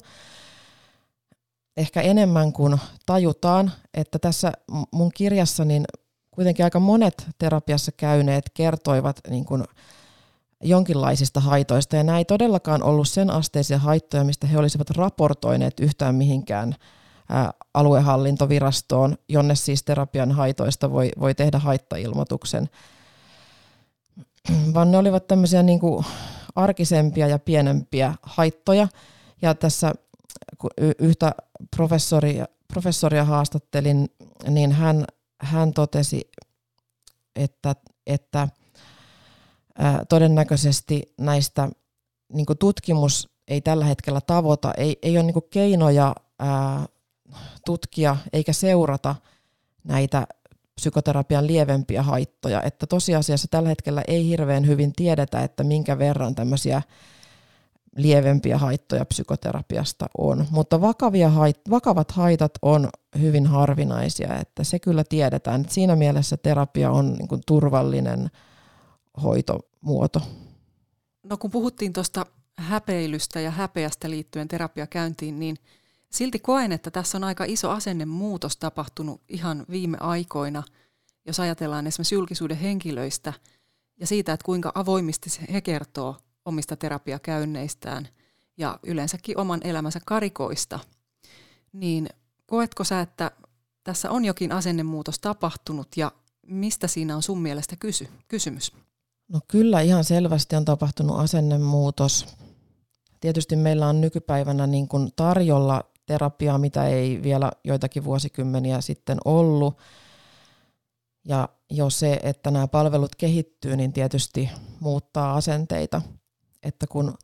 ehkä 1.77 2.01
enemmän 2.01 2.53
kuin 2.53 2.81
tajutaan, 3.07 3.73
että 3.95 4.19
tässä 4.19 4.53
mun 4.91 5.11
kirjassa 5.15 5.65
niin 5.65 5.85
kuitenkin 6.31 6.65
aika 6.65 6.81
monet 6.81 7.27
terapiassa 7.39 7.93
käyneet 7.93 8.51
kertoivat 8.55 9.21
niin 9.31 9.45
kuin 9.45 9.65
jonkinlaisista 10.63 11.41
haitoista, 11.41 11.97
ja 11.97 12.03
nämä 12.03 12.19
ei 12.19 12.25
todellakaan 12.25 12.83
ollut 12.83 13.09
sen 13.09 13.31
asteisia 13.31 13.79
haittoja, 13.79 14.25
mistä 14.25 14.47
he 14.47 14.59
olisivat 14.59 14.91
raportoineet 14.91 15.81
yhtään 15.81 16.15
mihinkään 16.15 16.75
aluehallintovirastoon, 17.75 19.17
jonne 19.29 19.55
siis 19.55 19.83
terapian 19.83 20.33
haitoista 20.33 20.91
voi, 20.91 21.11
voi 21.21 21.35
tehdä 21.35 21.59
haittailmoituksen. 21.59 22.71
Vaan 24.75 24.91
ne 24.91 24.99
olivat 24.99 25.27
tämmöisiä 25.27 25.63
niin 25.63 25.81
kuin 25.81 26.05
arkisempia 26.55 27.29
ja 27.29 27.39
pienempiä 27.39 28.15
haittoja. 28.23 28.89
Ja 29.43 29.55
tässä 29.55 29.93
yhtä 30.99 31.35
professoria, 31.77 32.47
professoria 32.73 33.25
haastattelin, 33.25 34.09
niin 34.49 34.73
hän, 34.73 35.05
hän 35.41 35.73
totesi, 35.73 36.31
että, 37.37 37.77
että 38.07 38.49
todennäköisesti 40.09 41.15
näistä 41.21 41.69
niin 42.33 42.47
tutkimus 42.59 43.29
ei 43.49 43.61
tällä 43.61 43.85
hetkellä 43.85 44.21
tavoita, 44.21 44.73
ei, 44.77 44.99
ei 45.03 45.19
ole 45.19 45.23
niin 45.23 45.43
keinoja 45.51 46.15
ää, 46.39 46.87
tutkia 47.67 48.17
eikä 48.33 48.53
seurata 48.53 49.15
näitä 49.85 50.27
psykoterapian 50.75 51.47
lievempiä 51.47 52.03
haittoja. 52.03 52.63
Että 52.63 52.87
tosiasiassa 52.87 53.49
tällä 53.51 53.69
hetkellä 53.69 54.03
ei 54.09 54.29
hirveän 54.29 54.67
hyvin 54.67 54.93
tiedetä, 54.93 55.43
että 55.43 55.65
minkä 55.65 55.99
verran 55.99 56.35
tämmöisiä 56.35 56.83
lievempiä 57.97 58.59
haittoja 58.59 59.05
psykoterapiasta 59.05 60.07
on. 60.19 60.47
Mutta 60.51 60.81
vakavia 60.81 61.29
hait- 61.29 61.71
vakavat 61.71 62.11
haitat 62.11 62.53
on 62.63 62.89
hyvin 63.19 63.47
harvinaisia, 63.47 64.39
että 64.39 64.65
se 64.65 64.79
kyllä 64.79 65.05
tiedetään. 65.05 65.61
Että 65.61 65.75
siinä 65.75 65.97
mielessä 65.97 66.37
terapia 66.37 66.91
on 66.91 67.13
niin 67.13 67.29
kuin 67.29 67.41
turvallinen 67.47 68.31
hoitomuoto. 69.23 70.23
No 71.23 71.37
kun 71.37 71.51
puhuttiin 71.51 71.93
tuosta 71.93 72.27
häpeilystä 72.57 73.41
ja 73.41 73.51
häpeästä 73.51 74.11
liittyen 74.11 74.49
terapiakäyntiin, 74.49 75.41
niin– 75.41 75.57
Silti 76.15 76.39
koen, 76.39 76.73
että 76.73 76.91
tässä 76.91 77.19
on 77.19 77.25
aika 77.25 77.45
iso 77.45 77.71
asennemuutos 77.71 78.57
tapahtunut 78.57 79.21
ihan 79.29 79.67
viime 79.71 79.97
aikoina, 80.01 80.63
jos 81.27 81.41
ajatellaan 81.41 81.87
esimerkiksi 81.87 82.15
julkisuuden 82.15 82.57
henkilöistä 82.57 83.33
ja 84.01 84.07
siitä, 84.07 84.33
että 84.33 84.45
kuinka 84.45 84.73
avoimesti 84.75 85.31
he 85.53 85.61
kertoo 85.61 86.17
omista 86.45 86.77
terapiakäynneistään 86.77 88.09
ja 88.57 88.79
yleensäkin 88.83 89.39
oman 89.39 89.61
elämänsä 89.65 90.01
karikoista, 90.07 90.79
niin 91.73 92.09
koetko 92.47 92.85
sä, 92.85 93.01
että 93.01 93.31
tässä 93.85 94.11
on 94.11 94.25
jokin 94.25 94.53
asennemuutos 94.53 95.19
tapahtunut 95.19 95.89
ja 95.97 96.13
mistä 96.47 96.87
siinä 96.87 97.17
on 97.17 97.23
sun 97.23 97.43
mielestä 97.43 97.77
kysy, 97.77 98.09
kysymys? 98.29 98.73
No 99.29 99.41
kyllä 99.49 99.81
ihan 99.81 100.05
selvästi 100.05 100.57
on 100.57 100.65
tapahtunut 100.65 101.19
asennemuutos. 101.19 102.27
Tietysti 103.21 103.57
meillä 103.57 103.87
on 103.89 104.01
nykypäivänä 104.01 104.67
niin 104.67 104.89
kuin 104.89 105.13
tarjolla 105.17 105.92
terapiaa, 106.07 106.59
mitä 106.59 106.87
ei 106.87 107.23
vielä 107.23 107.53
joitakin 107.65 108.05
vuosikymmeniä 108.05 108.81
sitten 108.81 109.19
ollut. 109.25 109.79
Ja 111.25 111.49
jo 111.71 111.91
se, 111.91 112.21
että 112.23 112.51
nämä 112.51 112.69
palvelut 112.69 113.15
kehittyy, 113.15 113.77
niin 113.77 113.93
tietysti 113.93 114.51
muuttaa 114.81 115.35
asenteita. 115.35 116.03
Että 116.63 116.87
kun 116.87 117.15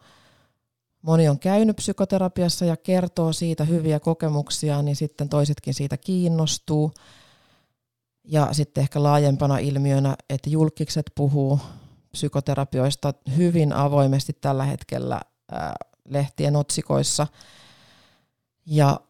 moni 1.02 1.28
on 1.28 1.38
käynyt 1.38 1.76
psykoterapiassa 1.76 2.64
ja 2.64 2.76
kertoo 2.76 3.32
siitä 3.32 3.64
hyviä 3.64 4.00
kokemuksia, 4.00 4.82
niin 4.82 4.96
sitten 4.96 5.28
toisetkin 5.28 5.74
siitä 5.74 5.96
kiinnostuu. 5.96 6.92
Ja 8.24 8.48
sitten 8.52 8.82
ehkä 8.82 9.02
laajempana 9.02 9.58
ilmiönä, 9.58 10.16
että 10.30 10.50
julkikset 10.50 11.06
puhuu 11.14 11.60
psykoterapioista 12.12 13.14
hyvin 13.36 13.72
avoimesti 13.72 14.32
tällä 14.40 14.64
hetkellä 14.64 15.20
lehtien 16.08 16.56
otsikoissa. 16.56 17.26
Ja 18.70 19.00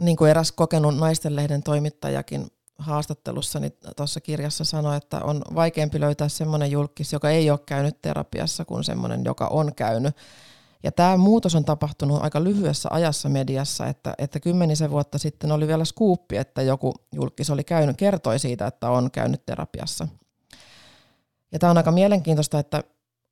niin 0.00 0.16
kuin 0.16 0.30
eräs 0.30 0.52
kokenut 0.52 0.96
naistenlehden 0.96 1.62
toimittajakin 1.62 2.46
haastattelussa 2.78 3.60
niin 3.60 3.72
tuossa 3.96 4.20
kirjassa 4.20 4.64
sanoi, 4.64 4.96
että 4.96 5.20
on 5.24 5.42
vaikeampi 5.54 6.00
löytää 6.00 6.28
semmoinen 6.28 6.70
julkis, 6.70 7.12
joka 7.12 7.30
ei 7.30 7.50
ole 7.50 7.58
käynyt 7.66 8.02
terapiassa, 8.02 8.64
kuin 8.64 8.84
semmoinen, 8.84 9.24
joka 9.24 9.46
on 9.46 9.74
käynyt. 9.74 10.16
Ja 10.82 10.92
tämä 10.92 11.16
muutos 11.16 11.54
on 11.54 11.64
tapahtunut 11.64 12.22
aika 12.22 12.44
lyhyessä 12.44 12.88
ajassa 12.92 13.28
mediassa, 13.28 13.86
että, 13.86 14.14
että 14.18 14.40
kymmenisen 14.40 14.90
vuotta 14.90 15.18
sitten 15.18 15.52
oli 15.52 15.66
vielä 15.66 15.84
skuuppi, 15.84 16.36
että 16.36 16.62
joku 16.62 16.94
julkis 17.12 17.50
oli 17.50 17.64
käynyt, 17.64 17.96
kertoi 17.96 18.38
siitä, 18.38 18.66
että 18.66 18.90
on 18.90 19.10
käynyt 19.10 19.46
terapiassa. 19.46 20.08
Ja 21.52 21.58
tämä 21.58 21.70
on 21.70 21.76
aika 21.76 21.92
mielenkiintoista, 21.92 22.58
että 22.58 22.84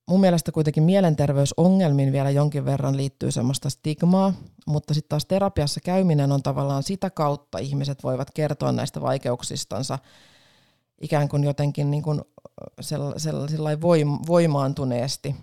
mun 0.09 0.21
mielestä 0.21 0.53
kuitenkin 0.53 0.83
mielenterveysongelmiin 0.83 2.13
vielä 2.13 2.31
jonkin 2.31 2.65
verran 2.65 2.97
liittyy 2.97 3.31
semmoista 3.31 3.71
stigmaa, 3.71 4.33
mutta 4.67 4.95
sitten 4.95 5.09
taas 5.09 5.27
terapiassa 5.27 5.81
käyminen 5.81 6.33
on 6.33 6.43
tavallaan 6.43 6.83
sitä 6.83 7.11
kautta 7.11 7.59
ihmiset 7.59 8.03
voivat 8.03 8.31
kertoa 8.35 8.73
näistä 8.73 9.01
vaikeuksistansa 9.01 9.99
ikään 11.01 11.29
kuin 11.29 11.45
jotenkin 11.45 11.91
niin 11.91 12.03
kuin 12.03 12.21
sellaisilla 13.17 13.71
voimaantuneesti. 14.27 15.37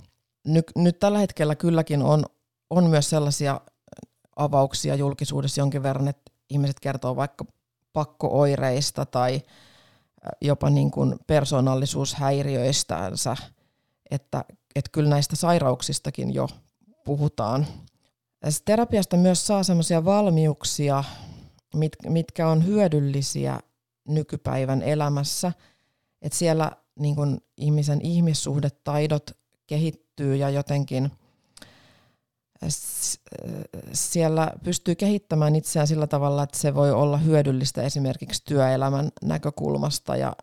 Nyt, 0.47 0.71
nyt 0.75 0.99
tällä 0.99 1.19
hetkellä 1.19 1.55
kylläkin 1.55 2.03
on, 2.03 2.25
on 2.69 2.89
myös 2.89 3.09
sellaisia 3.09 3.61
avauksia 4.35 4.95
julkisuudessa 4.95 5.61
jonkin 5.61 5.83
verran, 5.83 6.07
että 6.07 6.31
ihmiset 6.49 6.79
kertoo 6.79 7.15
vaikka 7.15 7.45
pakkooireista 7.93 9.05
tai 9.05 9.41
jopa 10.41 10.69
niin 10.69 10.91
kuin 10.91 11.15
persoonallisuushäiriöistänsä– 11.27 13.35
että, 14.13 14.45
että 14.75 14.91
kyllä 14.91 15.09
näistä 15.09 15.35
sairauksistakin 15.35 16.33
jo 16.33 16.47
puhutaan. 17.05 17.67
Tästä 18.39 18.65
terapiasta 18.65 19.17
myös 19.17 19.47
saa 19.47 19.63
sellaisia 19.63 20.05
valmiuksia, 20.05 21.03
mit, 21.75 21.91
mitkä 22.09 22.47
on 22.47 22.65
hyödyllisiä 22.65 23.59
nykypäivän 24.07 24.81
elämässä. 24.81 25.51
Että 26.21 26.37
siellä 26.37 26.71
niin 26.99 27.15
kun 27.15 27.41
ihmisen 27.57 28.01
ihmissuhdetaidot 28.01 29.31
kehittyy 29.67 30.35
ja 30.35 30.49
jotenkin 30.49 31.11
siellä 33.93 34.51
pystyy 34.63 34.95
kehittämään 34.95 35.55
itseään 35.55 35.87
sillä 35.87 36.07
tavalla, 36.07 36.43
että 36.43 36.57
se 36.57 36.75
voi 36.75 36.91
olla 36.91 37.17
hyödyllistä 37.17 37.81
esimerkiksi 37.83 38.41
työelämän 38.45 39.11
näkökulmasta 39.23 40.15
ja 40.15 40.35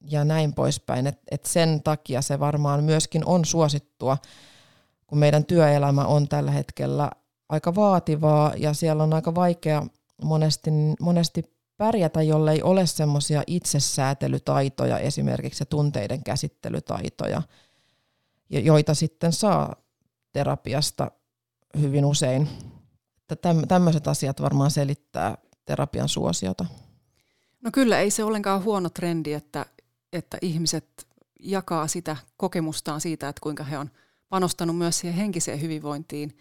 ja 0.00 0.24
näin 0.24 0.54
poispäin. 0.54 1.06
Et, 1.06 1.18
et 1.30 1.46
sen 1.46 1.82
takia 1.82 2.22
se 2.22 2.40
varmaan 2.40 2.84
myöskin 2.84 3.24
on 3.24 3.44
suosittua, 3.44 4.18
kun 5.06 5.18
meidän 5.18 5.44
työelämä 5.44 6.04
on 6.04 6.28
tällä 6.28 6.50
hetkellä 6.50 7.10
aika 7.48 7.74
vaativaa 7.74 8.52
ja 8.56 8.72
siellä 8.72 9.02
on 9.02 9.14
aika 9.14 9.34
vaikea 9.34 9.86
monesti, 10.24 10.70
monesti 11.00 11.42
pärjätä, 11.76 12.22
jollei 12.22 12.62
ole 12.62 12.86
semmoisia 12.86 13.42
itsesäätelytaitoja 13.46 14.98
esimerkiksi 14.98 15.64
tunteiden 15.64 16.24
käsittelytaitoja, 16.24 17.42
joita 18.50 18.94
sitten 18.94 19.32
saa 19.32 19.76
terapiasta 20.32 21.10
hyvin 21.80 22.04
usein. 22.04 22.48
Tämmöiset 23.68 24.08
asiat 24.08 24.42
varmaan 24.42 24.70
selittää 24.70 25.38
terapian 25.64 26.08
suosiota. 26.08 26.66
No 27.60 27.70
kyllä, 27.72 27.98
ei 27.98 28.10
se 28.10 28.24
ollenkaan 28.24 28.64
huono 28.64 28.90
trendi, 28.90 29.32
että, 29.32 29.66
että 30.12 30.38
ihmiset 30.42 31.06
jakaa 31.40 31.86
sitä 31.86 32.16
kokemustaan 32.36 33.00
siitä, 33.00 33.28
että 33.28 33.40
kuinka 33.42 33.64
he 33.64 33.78
on 33.78 33.90
panostanut 34.28 34.78
myös 34.78 34.98
siihen 34.98 35.16
henkiseen 35.16 35.60
hyvinvointiin, 35.60 36.38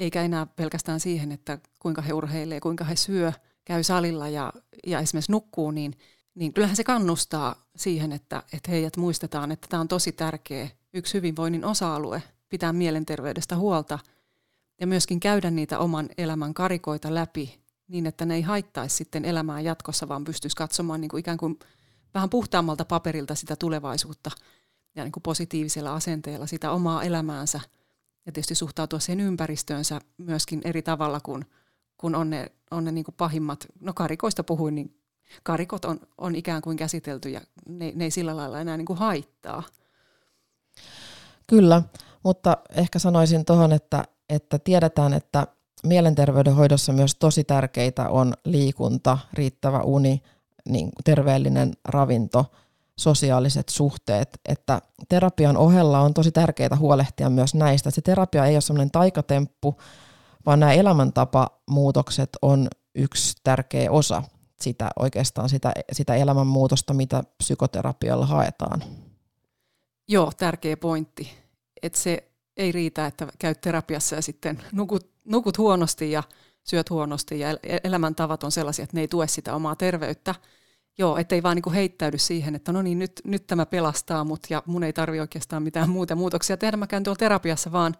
eikä 0.00 0.22
enää 0.22 0.46
pelkästään 0.46 1.00
siihen, 1.00 1.32
että 1.32 1.58
kuinka 1.78 2.02
he 2.02 2.12
urheilee, 2.12 2.60
kuinka 2.60 2.84
he 2.84 2.96
syö, 2.96 3.32
käy 3.64 3.82
salilla 3.82 4.28
ja, 4.28 4.52
ja 4.86 5.00
esimerkiksi 5.00 5.32
nukkuu, 5.32 5.70
niin, 5.70 5.98
niin 6.34 6.52
kyllähän 6.52 6.76
se 6.76 6.84
kannustaa 6.84 7.54
siihen, 7.76 8.12
että, 8.12 8.42
että 8.52 8.70
heidät 8.70 8.96
muistetaan, 8.96 9.52
että 9.52 9.66
tämä 9.70 9.80
on 9.80 9.88
tosi 9.88 10.12
tärkeä 10.12 10.68
yksi 10.94 11.14
hyvinvoinnin 11.14 11.64
osa-alue, 11.64 12.22
pitää 12.48 12.72
mielenterveydestä 12.72 13.56
huolta 13.56 13.98
ja 14.80 14.86
myöskin 14.86 15.20
käydä 15.20 15.50
niitä 15.50 15.78
oman 15.78 16.08
elämän 16.18 16.54
karikoita 16.54 17.14
läpi 17.14 17.60
niin, 17.88 18.06
että 18.06 18.24
ne 18.24 18.34
ei 18.34 18.42
haittaisi 18.42 18.96
sitten 18.96 19.24
elämää 19.24 19.60
jatkossa, 19.60 20.08
vaan 20.08 20.24
pystyisi 20.24 20.56
katsomaan 20.56 21.00
niin 21.00 21.08
kuin 21.08 21.20
ikään 21.20 21.38
kuin 21.38 21.58
vähän 22.14 22.30
puhtaammalta 22.30 22.84
paperilta 22.84 23.34
sitä 23.34 23.56
tulevaisuutta 23.56 24.30
ja 24.96 25.04
niin 25.04 25.12
kuin 25.12 25.22
positiivisella 25.22 25.94
asenteella 25.94 26.46
sitä 26.46 26.70
omaa 26.70 27.02
elämäänsä 27.02 27.60
ja 28.26 28.32
tietysti 28.32 28.54
suhtautua 28.54 28.98
siihen 28.98 29.20
ympäristöönsä 29.20 30.00
myöskin 30.18 30.60
eri 30.64 30.82
tavalla 30.82 31.20
kuin 31.20 31.44
kun 32.00 32.14
on 32.14 32.30
ne, 32.30 32.52
on 32.70 32.84
ne 32.84 32.92
niin 32.92 33.04
kuin 33.04 33.14
pahimmat, 33.18 33.66
no 33.80 33.92
karikoista 33.94 34.44
puhuin, 34.44 34.74
niin 34.74 34.96
karikot 35.42 35.84
on, 35.84 36.00
on 36.18 36.34
ikään 36.34 36.62
kuin 36.62 36.76
käsitelty 36.76 37.28
ja 37.28 37.40
ne, 37.68 37.92
ne 37.94 38.04
ei 38.04 38.10
sillä 38.10 38.36
lailla 38.36 38.60
enää 38.60 38.76
niin 38.76 38.86
kuin 38.86 38.98
haittaa. 38.98 39.62
Kyllä, 41.46 41.82
mutta 42.22 42.56
ehkä 42.74 42.98
sanoisin 42.98 43.44
tuohon, 43.44 43.72
että, 43.72 44.04
että 44.28 44.58
tiedetään, 44.58 45.12
että 45.14 45.46
mielenterveyden 45.86 46.54
hoidossa 46.54 46.92
myös 46.92 47.14
tosi 47.14 47.44
tärkeitä 47.44 48.08
on 48.08 48.34
liikunta, 48.44 49.18
riittävä 49.32 49.80
uni, 49.80 50.22
niin 50.68 50.90
terveellinen 51.04 51.72
ravinto, 51.84 52.46
sosiaaliset 52.98 53.68
suhteet, 53.68 54.40
että 54.48 54.82
terapian 55.08 55.56
ohella 55.56 56.00
on 56.00 56.14
tosi 56.14 56.32
tärkeää 56.32 56.76
huolehtia 56.78 57.30
myös 57.30 57.54
näistä. 57.54 57.90
Se 57.90 58.00
terapia 58.00 58.46
ei 58.46 58.54
ole 58.54 58.60
semmoinen 58.60 58.90
taikatemppu, 58.90 59.80
vaan 60.46 60.60
nämä 60.60 60.72
elämäntapamuutokset 60.72 62.30
on 62.42 62.68
yksi 62.94 63.34
tärkeä 63.44 63.90
osa 63.90 64.22
sitä 64.60 64.90
oikeastaan 64.98 65.48
sitä, 65.48 65.72
sitä 65.92 66.14
elämänmuutosta, 66.14 66.94
mitä 66.94 67.24
psykoterapialla 67.38 68.26
haetaan. 68.26 68.82
Joo, 70.08 70.32
tärkeä 70.36 70.76
pointti. 70.76 71.30
Että 71.82 71.98
se 71.98 72.30
ei 72.56 72.72
riitä, 72.72 73.06
että 73.06 73.26
käyt 73.38 73.60
terapiassa 73.60 74.16
ja 74.16 74.22
sitten 74.22 74.62
nukut, 74.72 75.10
nukut 75.24 75.58
huonosti 75.58 76.10
ja 76.10 76.22
syöt 76.64 76.90
huonosti 76.90 77.38
ja 77.38 77.48
elämäntavat 77.84 78.44
on 78.44 78.52
sellaisia, 78.52 78.82
että 78.82 78.96
ne 78.96 79.00
ei 79.00 79.08
tue 79.08 79.28
sitä 79.28 79.54
omaa 79.54 79.76
terveyttä. 79.76 80.34
Joo, 80.98 81.16
ettei 81.16 81.42
vaan 81.42 81.56
niinku 81.56 81.70
heittäydy 81.72 82.18
siihen, 82.18 82.54
että 82.54 82.72
no 82.72 82.82
niin, 82.82 82.98
nyt, 82.98 83.20
nyt 83.24 83.46
tämä 83.46 83.66
pelastaa 83.66 84.24
mut 84.24 84.40
ja 84.50 84.62
mun 84.66 84.84
ei 84.84 84.92
tarvi 84.92 85.20
oikeastaan 85.20 85.62
mitään 85.62 85.90
muuta 85.90 86.14
muutoksia 86.14 86.56
tehdä. 86.56 86.76
Mä 86.76 86.86
käyn 86.86 87.04
tuolla 87.04 87.18
terapiassa 87.18 87.72
vaan, 87.72 87.96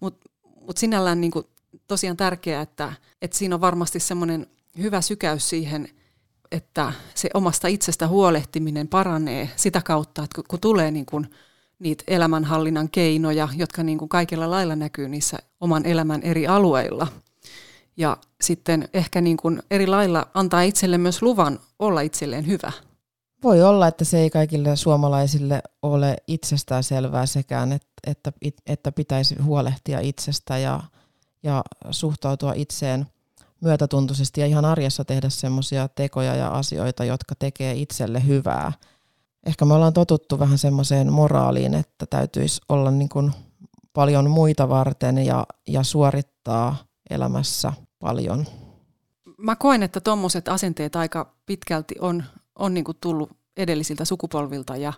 mutta 0.00 0.30
mut 0.60 0.76
sinällään 0.76 1.20
niinku 1.20 1.50
tosiaan 1.88 2.16
tärkeää, 2.16 2.62
että, 2.62 2.92
että 3.22 3.36
siinä 3.36 3.54
on 3.54 3.60
varmasti 3.60 4.00
semmoinen 4.00 4.46
hyvä 4.78 5.00
sykäys 5.00 5.48
siihen, 5.48 5.88
että 6.50 6.92
se 7.14 7.30
omasta 7.34 7.68
itsestä 7.68 8.08
huolehtiminen 8.08 8.88
paranee 8.88 9.50
sitä 9.56 9.82
kautta, 9.84 10.24
että 10.24 10.42
kun 10.48 10.60
tulee 10.60 10.90
niin 10.90 11.06
kuin 11.06 11.30
niitä 11.78 12.04
elämänhallinnan 12.06 12.90
keinoja, 12.90 13.48
jotka 13.56 13.82
niin 13.82 13.98
kuin 13.98 14.08
kaikilla 14.08 14.50
lailla 14.50 14.76
näkyy 14.76 15.08
niissä 15.08 15.38
oman 15.60 15.86
elämän 15.86 16.22
eri 16.22 16.46
alueilla. 16.46 17.06
Ja 17.96 18.16
sitten 18.40 18.88
ehkä 18.94 19.20
niin 19.20 19.36
kuin 19.36 19.62
eri 19.70 19.86
lailla 19.86 20.26
antaa 20.34 20.62
itselle 20.62 20.98
myös 20.98 21.22
luvan 21.22 21.58
olla 21.78 22.00
itselleen 22.00 22.46
hyvä. 22.46 22.72
Voi 23.42 23.62
olla, 23.62 23.86
että 23.86 24.04
se 24.04 24.18
ei 24.18 24.30
kaikille 24.30 24.76
suomalaisille 24.76 25.62
ole 25.82 26.16
itsestään 26.26 26.84
selvää 26.84 27.26
sekään, 27.26 27.72
että, 27.72 27.88
että, 28.06 28.32
että 28.66 28.92
pitäisi 28.92 29.42
huolehtia 29.42 30.00
itsestä 30.00 30.58
ja, 30.58 30.80
ja 31.42 31.64
suhtautua 31.90 32.52
itseen 32.56 33.06
myötätuntoisesti 33.60 34.40
ja 34.40 34.46
ihan 34.46 34.64
arjessa 34.64 35.04
tehdä 35.04 35.28
semmoisia 35.28 35.88
tekoja 35.88 36.34
ja 36.34 36.48
asioita, 36.48 37.04
jotka 37.04 37.34
tekee 37.38 37.74
itselle 37.74 38.26
hyvää. 38.26 38.72
Ehkä 39.46 39.64
me 39.64 39.74
ollaan 39.74 39.92
totuttu 39.92 40.38
vähän 40.38 40.58
semmoiseen 40.58 41.12
moraaliin, 41.12 41.74
että 41.74 42.06
täytyisi 42.06 42.60
olla 42.68 42.90
niin 42.90 43.08
kuin 43.08 43.32
paljon 43.92 44.30
muita 44.30 44.68
varten 44.68 45.18
ja, 45.18 45.46
ja 45.68 45.82
suorittaa 45.82 46.76
elämässä 47.10 47.72
paljon. 48.04 48.46
mä 49.38 49.56
koen, 49.56 49.82
että 49.82 50.00
tuommoiset 50.00 50.48
asenteet 50.48 50.96
aika 50.96 51.34
pitkälti 51.46 51.94
on, 52.00 52.24
on 52.58 52.74
niin 52.74 52.84
kuin 52.84 52.96
tullut 53.00 53.30
edellisiltä 53.56 54.04
sukupolvilta 54.04 54.76
ja, 54.76 54.92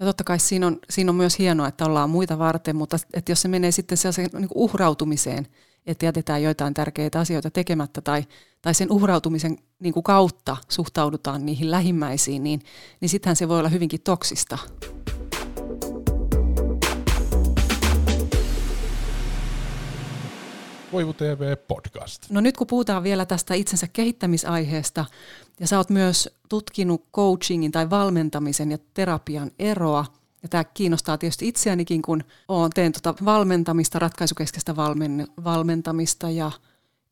ja 0.00 0.06
totta 0.06 0.24
kai 0.24 0.38
siinä 0.38 0.66
on, 0.66 0.78
siinä 0.90 1.10
on 1.10 1.16
myös 1.16 1.38
hienoa, 1.38 1.68
että 1.68 1.84
ollaan 1.84 2.10
muita 2.10 2.38
varten, 2.38 2.76
mutta 2.76 2.96
että 3.14 3.32
jos 3.32 3.42
se 3.42 3.48
menee 3.48 3.70
sitten 3.70 3.98
sellaiseen 3.98 4.30
niin 4.38 4.48
uhrautumiseen, 4.54 5.46
että 5.86 6.06
jätetään 6.06 6.42
joitain 6.42 6.74
tärkeitä 6.74 7.20
asioita 7.20 7.50
tekemättä 7.50 8.00
tai, 8.00 8.24
tai 8.62 8.74
sen 8.74 8.92
uhrautumisen 8.92 9.58
niin 9.78 9.94
kuin 9.94 10.04
kautta 10.04 10.56
suhtaudutaan 10.68 11.46
niihin 11.46 11.70
lähimmäisiin, 11.70 12.42
niin, 12.42 12.62
niin 13.00 13.08
sittenhän 13.08 13.36
se 13.36 13.48
voi 13.48 13.58
olla 13.58 13.68
hyvinkin 13.68 14.00
toksista. 14.00 14.58
Voivu 20.92 21.12
TV 21.12 21.56
podcast. 21.68 22.30
No 22.30 22.40
nyt 22.40 22.56
kun 22.56 22.66
puhutaan 22.66 23.02
vielä 23.02 23.26
tästä 23.26 23.54
itsensä 23.54 23.86
kehittämisaiheesta, 23.92 25.04
ja 25.60 25.66
sä 25.66 25.76
oot 25.76 25.90
myös 25.90 26.28
tutkinut 26.48 27.04
coachingin 27.14 27.72
tai 27.72 27.90
valmentamisen 27.90 28.70
ja 28.70 28.78
terapian 28.94 29.50
eroa, 29.58 30.04
ja 30.42 30.48
tämä 30.48 30.64
kiinnostaa 30.64 31.18
tietysti 31.18 31.48
itseänikin, 31.48 32.02
kun 32.02 32.24
oon, 32.48 32.70
teen 32.70 32.92
tota 32.92 33.14
valmentamista, 33.24 33.98
ratkaisukeskeistä 33.98 34.76
valmen, 34.76 35.26
valmentamista 35.44 36.30
ja 36.30 36.50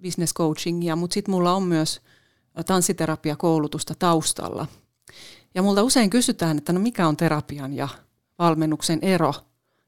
business 0.02 0.34
coachingia, 0.34 0.96
mutta 0.96 1.14
sitten 1.14 1.34
mulla 1.34 1.52
on 1.52 1.62
myös 1.62 2.00
tanssiterapiakoulutusta 2.66 3.94
taustalla. 3.98 4.66
Ja 5.54 5.62
multa 5.62 5.82
usein 5.82 6.10
kysytään, 6.10 6.58
että 6.58 6.72
no 6.72 6.80
mikä 6.80 7.08
on 7.08 7.16
terapian 7.16 7.72
ja 7.72 7.88
valmennuksen 8.38 8.98
ero. 9.02 9.34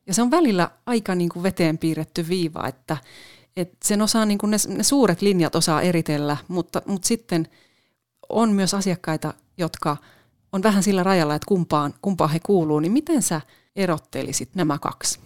Ja 0.06 0.14
se 0.14 0.22
on 0.22 0.30
välillä 0.30 0.70
aika 0.86 1.14
niin 1.14 1.28
kuin 1.28 1.42
veteen 1.42 1.78
piirretty 1.78 2.28
viiva, 2.28 2.68
että, 2.68 2.96
et 3.56 3.72
sen 3.84 4.02
osaa, 4.02 4.26
niin 4.26 4.38
kuin 4.38 4.50
ne, 4.50 4.56
ne 4.68 4.82
suuret 4.82 5.22
linjat 5.22 5.54
osaa 5.54 5.82
eritellä, 5.82 6.36
mutta, 6.48 6.82
mutta 6.86 7.08
sitten 7.08 7.48
on 8.28 8.50
myös 8.52 8.74
asiakkaita, 8.74 9.34
jotka 9.58 9.96
on 10.52 10.62
vähän 10.62 10.82
sillä 10.82 11.02
rajalla, 11.02 11.34
että 11.34 11.46
kumpaan, 11.48 11.94
kumpaan 12.02 12.30
he 12.30 12.40
kuuluu, 12.46 12.80
niin 12.80 12.92
miten 12.92 13.22
sä 13.22 13.40
erottelisit 13.76 14.54
nämä 14.54 14.78
kaksi? 14.78 15.20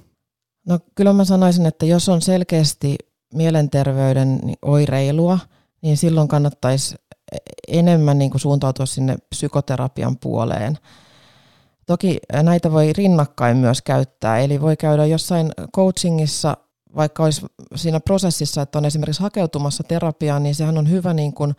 No 0.67 0.79
kyllä 0.95 1.13
mä 1.13 1.25
sanoisin, 1.25 1.67
että 1.67 1.87
jos 1.87 2.09
on 2.09 2.23
selkeästi 2.23 2.97
mielenterveyden 3.35 4.41
oireilua, 4.63 5.39
niin 5.83 5.97
silloin 5.97 6.29
kannattaisi 6.29 6.95
enemmän 7.69 8.19
niin 8.19 8.31
kuin 8.31 8.41
suuntautua 8.41 8.87
sinne 8.87 9.17
psykoterapian 9.31 10.19
puoleen. 10.19 10.79
Toki 11.87 12.19
näitä 12.43 12.73
voi 12.73 12.93
rinnakkain 12.93 13.57
myös 13.57 13.83
käyttää, 13.83 14.39
eli 14.39 14.61
voi 14.61 14.77
käydä 14.77 15.07
jossain 15.07 15.53
coachingissa 15.77 16.57
vaikka 16.97 17.25
olisi 17.25 17.47
siinä 17.75 18.01
prosessissa, 18.01 18.63
että 18.63 18.79
on 18.79 18.85
esimerkiksi 18.85 19.23
hakeutumassa 19.23 19.85
terapiaan, 19.85 20.43
niin 20.43 20.55
sehän 20.55 20.79
on 20.79 20.91
hyvä 20.91 21.15
niin 21.15 21.33
kuin 21.33 21.55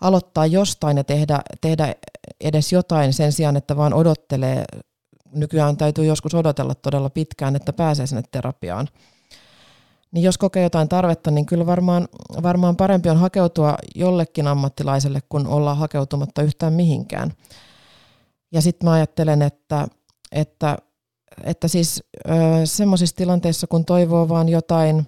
aloittaa 0.00 0.46
jostain 0.46 0.96
ja 0.96 1.04
tehdä, 1.04 1.40
tehdä 1.60 1.94
edes 2.40 2.72
jotain 2.72 3.12
sen 3.12 3.32
sijaan, 3.32 3.56
että 3.56 3.76
vaan 3.76 3.94
odottelee. 3.94 4.64
Nykyään 5.32 5.76
täytyy 5.76 6.04
joskus 6.04 6.34
odotella 6.34 6.74
todella 6.74 7.10
pitkään, 7.10 7.56
että 7.56 7.72
pääsee 7.72 8.06
sinne 8.06 8.22
terapiaan. 8.30 8.88
Niin 10.12 10.22
jos 10.22 10.38
kokee 10.38 10.62
jotain 10.62 10.88
tarvetta, 10.88 11.30
niin 11.30 11.46
kyllä 11.46 11.66
varmaan, 11.66 12.08
varmaan 12.42 12.76
parempi 12.76 13.08
on 13.10 13.16
hakeutua 13.16 13.76
jollekin 13.94 14.46
ammattilaiselle, 14.46 15.20
kun 15.28 15.46
olla 15.46 15.74
hakeutumatta 15.74 16.42
yhtään 16.42 16.72
mihinkään. 16.72 17.32
Ja 18.52 18.62
sitten 18.62 18.88
mä 18.88 18.92
ajattelen, 18.92 19.42
että, 19.42 19.88
että 20.32 20.76
että 21.44 21.68
siis 21.68 22.04
semmoisissa 22.64 23.16
tilanteissa, 23.16 23.66
kun 23.66 23.84
toivoo 23.84 24.28
vaan 24.28 24.48
jotain, 24.48 25.06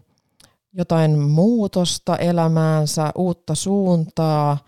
jotain 0.73 1.19
muutosta 1.19 2.17
elämäänsä, 2.17 3.13
uutta 3.15 3.55
suuntaa, 3.55 4.59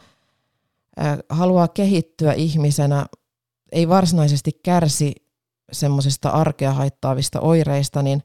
haluaa 1.29 1.69
kehittyä 1.69 2.33
ihmisenä, 2.33 3.07
ei 3.73 3.89
varsinaisesti 3.89 4.61
kärsi 4.63 5.15
semmoisista 5.73 6.29
arkea 6.29 6.73
haittaavista 6.73 7.41
oireista, 7.41 8.03
niin 8.03 8.23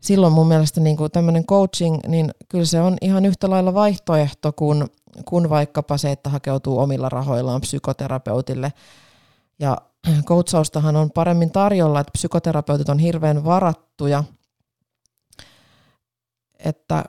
silloin 0.00 0.32
mun 0.32 0.48
mielestä 0.48 0.80
niin 0.80 0.96
kuin 0.96 1.10
tämmöinen 1.10 1.46
coaching, 1.46 1.98
niin 2.08 2.30
kyllä 2.48 2.64
se 2.64 2.80
on 2.80 2.96
ihan 3.00 3.24
yhtä 3.24 3.50
lailla 3.50 3.74
vaihtoehto 3.74 4.52
kuin, 4.52 4.84
kuin 5.24 5.50
vaikkapa 5.50 5.98
se, 5.98 6.12
että 6.12 6.30
hakeutuu 6.30 6.78
omilla 6.78 7.08
rahoillaan 7.08 7.60
psykoterapeutille. 7.60 8.72
Ja 9.58 9.78
koutsaustahan 10.24 10.96
on 10.96 11.10
paremmin 11.10 11.50
tarjolla, 11.50 12.00
että 12.00 12.10
psykoterapeutit 12.12 12.88
on 12.88 12.98
hirveän 12.98 13.44
varattuja, 13.44 14.24
että 16.58 17.04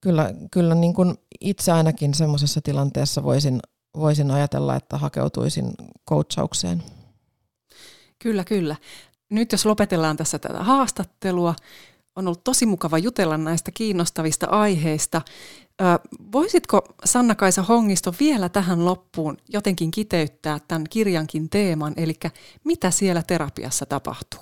kyllä, 0.00 0.34
kyllä 0.50 0.74
niin 0.74 0.94
kuin 0.94 1.18
itse 1.40 1.72
ainakin 1.72 2.14
semmoisessa 2.14 2.60
tilanteessa 2.60 3.22
voisin, 3.22 3.60
voisin 3.96 4.30
ajatella, 4.30 4.76
että 4.76 4.98
hakeutuisin 4.98 5.74
coachaukseen. 6.08 6.82
Kyllä, 8.18 8.44
kyllä. 8.44 8.76
Nyt 9.30 9.52
jos 9.52 9.66
lopetellaan 9.66 10.16
tässä 10.16 10.38
tätä 10.38 10.64
haastattelua, 10.64 11.54
on 12.16 12.26
ollut 12.26 12.44
tosi 12.44 12.66
mukava 12.66 12.98
jutella 12.98 13.38
näistä 13.38 13.70
kiinnostavista 13.70 14.46
aiheista. 14.46 15.22
Voisitko 16.32 16.82
Sanna-Kaisa 17.04 17.62
Hongisto 17.62 18.14
vielä 18.20 18.48
tähän 18.48 18.84
loppuun 18.84 19.36
jotenkin 19.48 19.90
kiteyttää 19.90 20.58
tämän 20.68 20.84
kirjankin 20.90 21.50
teeman, 21.50 21.94
eli 21.96 22.14
mitä 22.64 22.90
siellä 22.90 23.22
terapiassa 23.22 23.86
tapahtuu? 23.86 24.40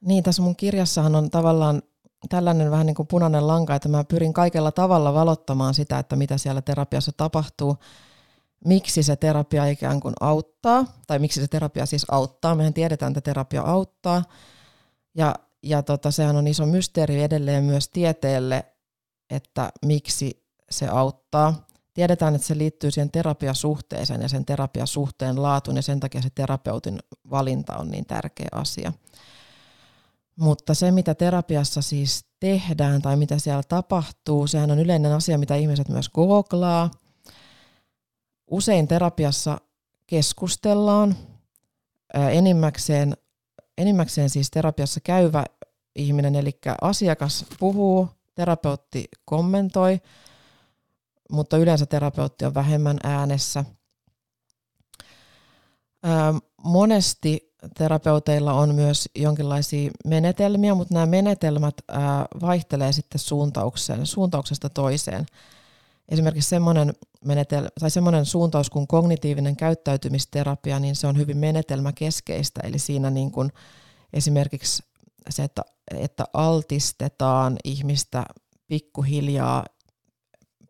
Niin, 0.00 0.24
tässä 0.24 0.42
mun 0.42 0.56
kirjassahan 0.56 1.14
on 1.14 1.30
tavallaan 1.30 1.82
tällainen 2.28 2.70
vähän 2.70 2.86
niin 2.86 2.94
kuin 2.94 3.08
punainen 3.08 3.46
lanka, 3.46 3.74
että 3.74 3.88
mä 3.88 4.04
pyrin 4.04 4.32
kaikella 4.32 4.72
tavalla 4.72 5.14
valottamaan 5.14 5.74
sitä, 5.74 5.98
että 5.98 6.16
mitä 6.16 6.38
siellä 6.38 6.62
terapiassa 6.62 7.12
tapahtuu, 7.16 7.76
miksi 8.64 9.02
se 9.02 9.16
terapia 9.16 9.66
ikään 9.66 10.00
kuin 10.00 10.14
auttaa, 10.20 10.84
tai 11.06 11.18
miksi 11.18 11.40
se 11.40 11.48
terapia 11.48 11.86
siis 11.86 12.04
auttaa. 12.10 12.54
Mehän 12.54 12.74
tiedetään, 12.74 13.10
että 13.10 13.20
terapia 13.20 13.62
auttaa, 13.62 14.22
ja, 15.14 15.34
ja 15.62 15.82
tota, 15.82 16.10
sehän 16.10 16.36
on 16.36 16.46
iso 16.46 16.66
mysteeri 16.66 17.22
edelleen 17.22 17.64
myös 17.64 17.88
tieteelle, 17.88 18.64
että 19.30 19.72
miksi 19.84 20.46
se 20.70 20.88
auttaa. 20.88 21.66
Tiedetään, 21.94 22.34
että 22.34 22.46
se 22.46 22.58
liittyy 22.58 22.90
siihen 22.90 23.10
terapiasuhteeseen 23.10 24.22
ja 24.22 24.28
sen 24.28 24.44
terapiasuhteen 24.44 25.42
laatuun 25.42 25.76
ja 25.76 25.82
sen 25.82 26.00
takia 26.00 26.22
se 26.22 26.30
terapeutin 26.34 26.98
valinta 27.30 27.76
on 27.76 27.90
niin 27.90 28.06
tärkeä 28.06 28.48
asia. 28.52 28.92
Mutta 30.36 30.74
se, 30.74 30.90
mitä 30.90 31.14
terapiassa 31.14 31.82
siis 31.82 32.24
tehdään 32.40 33.02
tai 33.02 33.16
mitä 33.16 33.38
siellä 33.38 33.62
tapahtuu, 33.68 34.46
sehän 34.46 34.70
on 34.70 34.78
yleinen 34.78 35.12
asia, 35.12 35.38
mitä 35.38 35.54
ihmiset 35.54 35.88
myös 35.88 36.08
googlaa. 36.08 36.90
Usein 38.50 38.88
terapiassa 38.88 39.58
keskustellaan. 40.06 41.16
Enimmäkseen, 42.14 43.16
enimmäkseen 43.78 44.30
siis 44.30 44.50
terapiassa 44.50 45.00
käyvä 45.00 45.44
ihminen, 45.94 46.34
eli 46.34 46.58
asiakas 46.80 47.44
puhuu 47.58 48.08
terapeutti 48.36 49.04
kommentoi, 49.24 50.00
mutta 51.30 51.56
yleensä 51.56 51.86
terapeutti 51.86 52.44
on 52.44 52.54
vähemmän 52.54 52.96
äänessä. 53.02 53.64
monesti 56.62 57.52
terapeuteilla 57.78 58.52
on 58.52 58.74
myös 58.74 59.08
jonkinlaisia 59.14 59.90
menetelmiä, 60.04 60.74
mutta 60.74 60.94
nämä 60.94 61.06
menetelmät 61.06 61.74
vaihtelee 62.40 62.92
sitten 62.92 63.18
suuntaukseen, 63.18 64.06
suuntauksesta 64.06 64.70
toiseen. 64.70 65.26
Esimerkiksi 66.08 66.48
semmoinen, 66.50 66.94
menetel- 67.24 67.70
tai 67.80 67.90
semmoinen 67.90 68.26
suuntaus 68.26 68.70
kuin 68.70 68.86
kognitiivinen 68.86 69.56
käyttäytymisterapia, 69.56 70.80
niin 70.80 70.96
se 70.96 71.06
on 71.06 71.16
hyvin 71.16 71.36
menetelmäkeskeistä, 71.36 72.60
eli 72.64 72.78
siinä 72.78 73.10
niin 73.10 73.30
kuin 73.30 73.52
esimerkiksi 74.12 74.82
se, 75.30 75.44
että, 75.44 75.62
että 75.90 76.24
altistetaan 76.32 77.56
ihmistä 77.64 78.24
pikkuhiljaa 78.66 79.64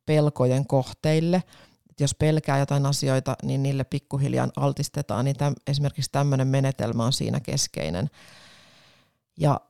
pelkojen 0.06 0.66
kohteille. 0.66 1.42
Et 1.90 2.00
jos 2.00 2.14
pelkää 2.14 2.58
jotain 2.58 2.86
asioita, 2.86 3.36
niin 3.42 3.62
niille 3.62 3.84
pikkuhiljaa 3.84 4.48
altistetaan, 4.56 5.24
niin 5.24 5.36
täm, 5.36 5.54
esimerkiksi 5.66 6.12
tämmöinen 6.12 6.48
menetelmä 6.48 7.04
on 7.04 7.12
siinä 7.12 7.40
keskeinen. 7.40 8.10
Ja 9.38 9.60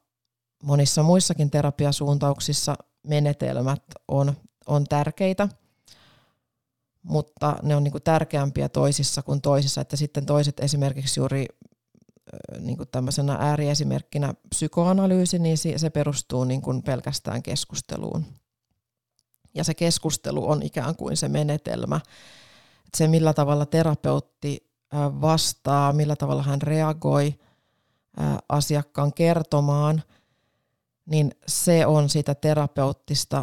monissa 0.62 1.02
muissakin 1.02 1.50
terapiasuuntauksissa 1.50 2.76
menetelmät 3.06 3.82
on, 4.08 4.36
on 4.66 4.84
tärkeitä, 4.84 5.48
mutta 7.02 7.56
ne 7.62 7.76
on 7.76 7.84
niinku 7.84 8.00
tärkeämpiä 8.00 8.68
toisissa 8.68 9.22
kuin 9.22 9.40
toisissa, 9.40 9.80
että 9.80 9.96
sitten 9.96 10.26
toiset 10.26 10.60
esimerkiksi 10.60 11.20
juuri 11.20 11.46
niin 12.60 12.76
kuin 12.76 12.88
tämmöisenä 12.88 13.36
ääriesimerkkinä 13.40 14.34
psykoanalyysi, 14.48 15.38
niin 15.38 15.58
se 15.76 15.90
perustuu 15.90 16.44
niin 16.44 16.62
kuin 16.62 16.82
pelkästään 16.82 17.42
keskusteluun. 17.42 18.26
Ja 19.54 19.64
se 19.64 19.74
keskustelu 19.74 20.50
on 20.50 20.62
ikään 20.62 20.96
kuin 20.96 21.16
se 21.16 21.28
menetelmä, 21.28 21.96
että 22.86 22.98
se 22.98 23.08
millä 23.08 23.34
tavalla 23.34 23.66
terapeutti 23.66 24.70
vastaa, 25.20 25.92
millä 25.92 26.16
tavalla 26.16 26.42
hän 26.42 26.62
reagoi 26.62 27.34
asiakkaan 28.48 29.12
kertomaan, 29.12 30.02
niin 31.06 31.34
se 31.48 31.86
on 31.86 32.08
sitä 32.08 32.34
terapeuttista 32.34 33.42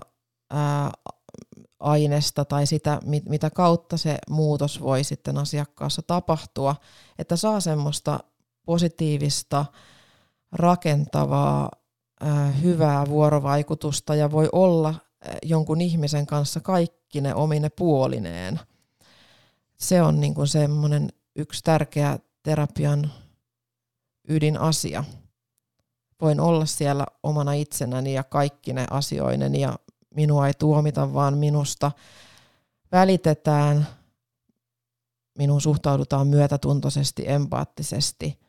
aineesta 1.79 2.45
tai 2.45 2.65
sitä, 2.65 2.99
mitä 3.29 3.49
kautta 3.49 3.97
se 3.97 4.17
muutos 4.29 4.81
voi 4.81 5.03
sitten 5.03 5.37
asiakkaassa 5.37 6.01
tapahtua, 6.01 6.75
että 7.19 7.35
saa 7.35 7.59
semmoista 7.59 8.19
positiivista, 8.65 9.65
rakentavaa, 10.51 11.71
hyvää 12.61 13.05
vuorovaikutusta 13.09 14.15
ja 14.15 14.31
voi 14.31 14.49
olla 14.51 14.95
jonkun 15.43 15.81
ihmisen 15.81 16.25
kanssa 16.25 16.59
kaikki 16.59 17.21
ne 17.21 17.35
omine 17.35 17.69
puolineen. 17.69 18.59
Se 19.77 20.01
on 20.01 20.19
niin 20.19 20.33
kuin 20.33 20.47
semmoinen 20.47 21.09
yksi 21.35 21.63
tärkeä 21.63 22.19
terapian 22.43 23.11
ydinasia. 24.27 25.03
Voin 26.21 26.39
olla 26.39 26.65
siellä 26.65 27.05
omana 27.23 27.53
itsenäni 27.53 28.13
ja 28.13 28.23
kaikki 28.23 28.73
ne 28.73 28.85
asioinen 28.89 29.55
ja 29.55 29.79
minua 30.15 30.47
ei 30.47 30.53
tuomita, 30.53 31.13
vaan 31.13 31.37
minusta 31.37 31.91
välitetään, 32.91 33.87
minuun 35.37 35.61
suhtaudutaan 35.61 36.27
myötätuntoisesti, 36.27 37.23
empaattisesti. 37.27 38.39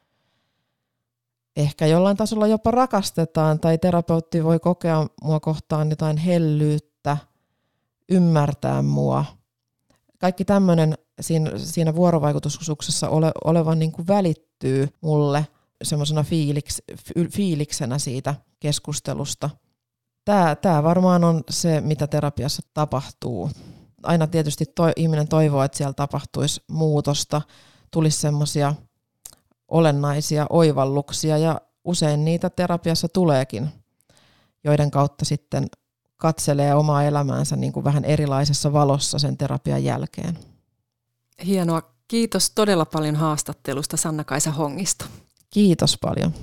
Ehkä 1.56 1.86
jollain 1.86 2.16
tasolla 2.16 2.46
jopa 2.46 2.70
rakastetaan 2.70 3.60
tai 3.60 3.78
terapeutti 3.78 4.44
voi 4.44 4.58
kokea 4.58 5.06
mua 5.22 5.40
kohtaan 5.40 5.90
jotain 5.90 6.16
hellyyttä, 6.16 7.16
ymmärtää 8.08 8.82
mua. 8.82 9.24
Kaikki 10.18 10.44
tämmöinen 10.44 10.98
siinä, 11.20 11.50
siinä 11.56 11.94
vuorovaikutusuksessa 11.94 13.08
ole, 13.08 13.32
olevan 13.44 13.78
niin 13.78 13.92
kuin 13.92 14.06
välittyy 14.06 14.88
mulle 15.00 15.46
semmoisena 15.82 16.22
fiiliks, 16.22 16.82
fiiliksenä 17.30 17.98
siitä 17.98 18.34
keskustelusta– 18.60 19.50
tämä, 20.24 20.56
tämä 20.56 20.82
varmaan 20.82 21.24
on 21.24 21.42
se, 21.50 21.80
mitä 21.80 22.06
terapiassa 22.06 22.62
tapahtuu. 22.74 23.50
Aina 24.02 24.26
tietysti 24.26 24.64
toi, 24.74 24.92
ihminen 24.96 25.28
toivoo, 25.28 25.62
että 25.62 25.78
siellä 25.78 25.92
tapahtuisi 25.92 26.62
muutosta, 26.68 27.42
tulisi 27.90 28.20
semmoisia 28.20 28.74
olennaisia 29.68 30.46
oivalluksia 30.50 31.38
ja 31.38 31.60
usein 31.84 32.24
niitä 32.24 32.50
terapiassa 32.50 33.08
tuleekin, 33.08 33.68
joiden 34.64 34.90
kautta 34.90 35.24
sitten 35.24 35.66
katselee 36.16 36.74
omaa 36.74 37.04
elämäänsä 37.04 37.56
niin 37.56 37.72
kuin 37.72 37.84
vähän 37.84 38.04
erilaisessa 38.04 38.72
valossa 38.72 39.18
sen 39.18 39.36
terapian 39.36 39.84
jälkeen. 39.84 40.38
Hienoa. 41.46 41.94
Kiitos 42.08 42.50
todella 42.50 42.84
paljon 42.84 43.16
haastattelusta 43.16 43.96
Sanna-Kaisa 43.96 44.50
Hongisto. 44.50 45.04
Kiitos 45.50 45.98
paljon. 45.98 46.34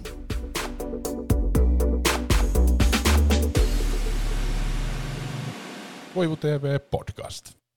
Koivu 6.13 6.35
TV 6.35 6.79
podcast. 6.91 7.60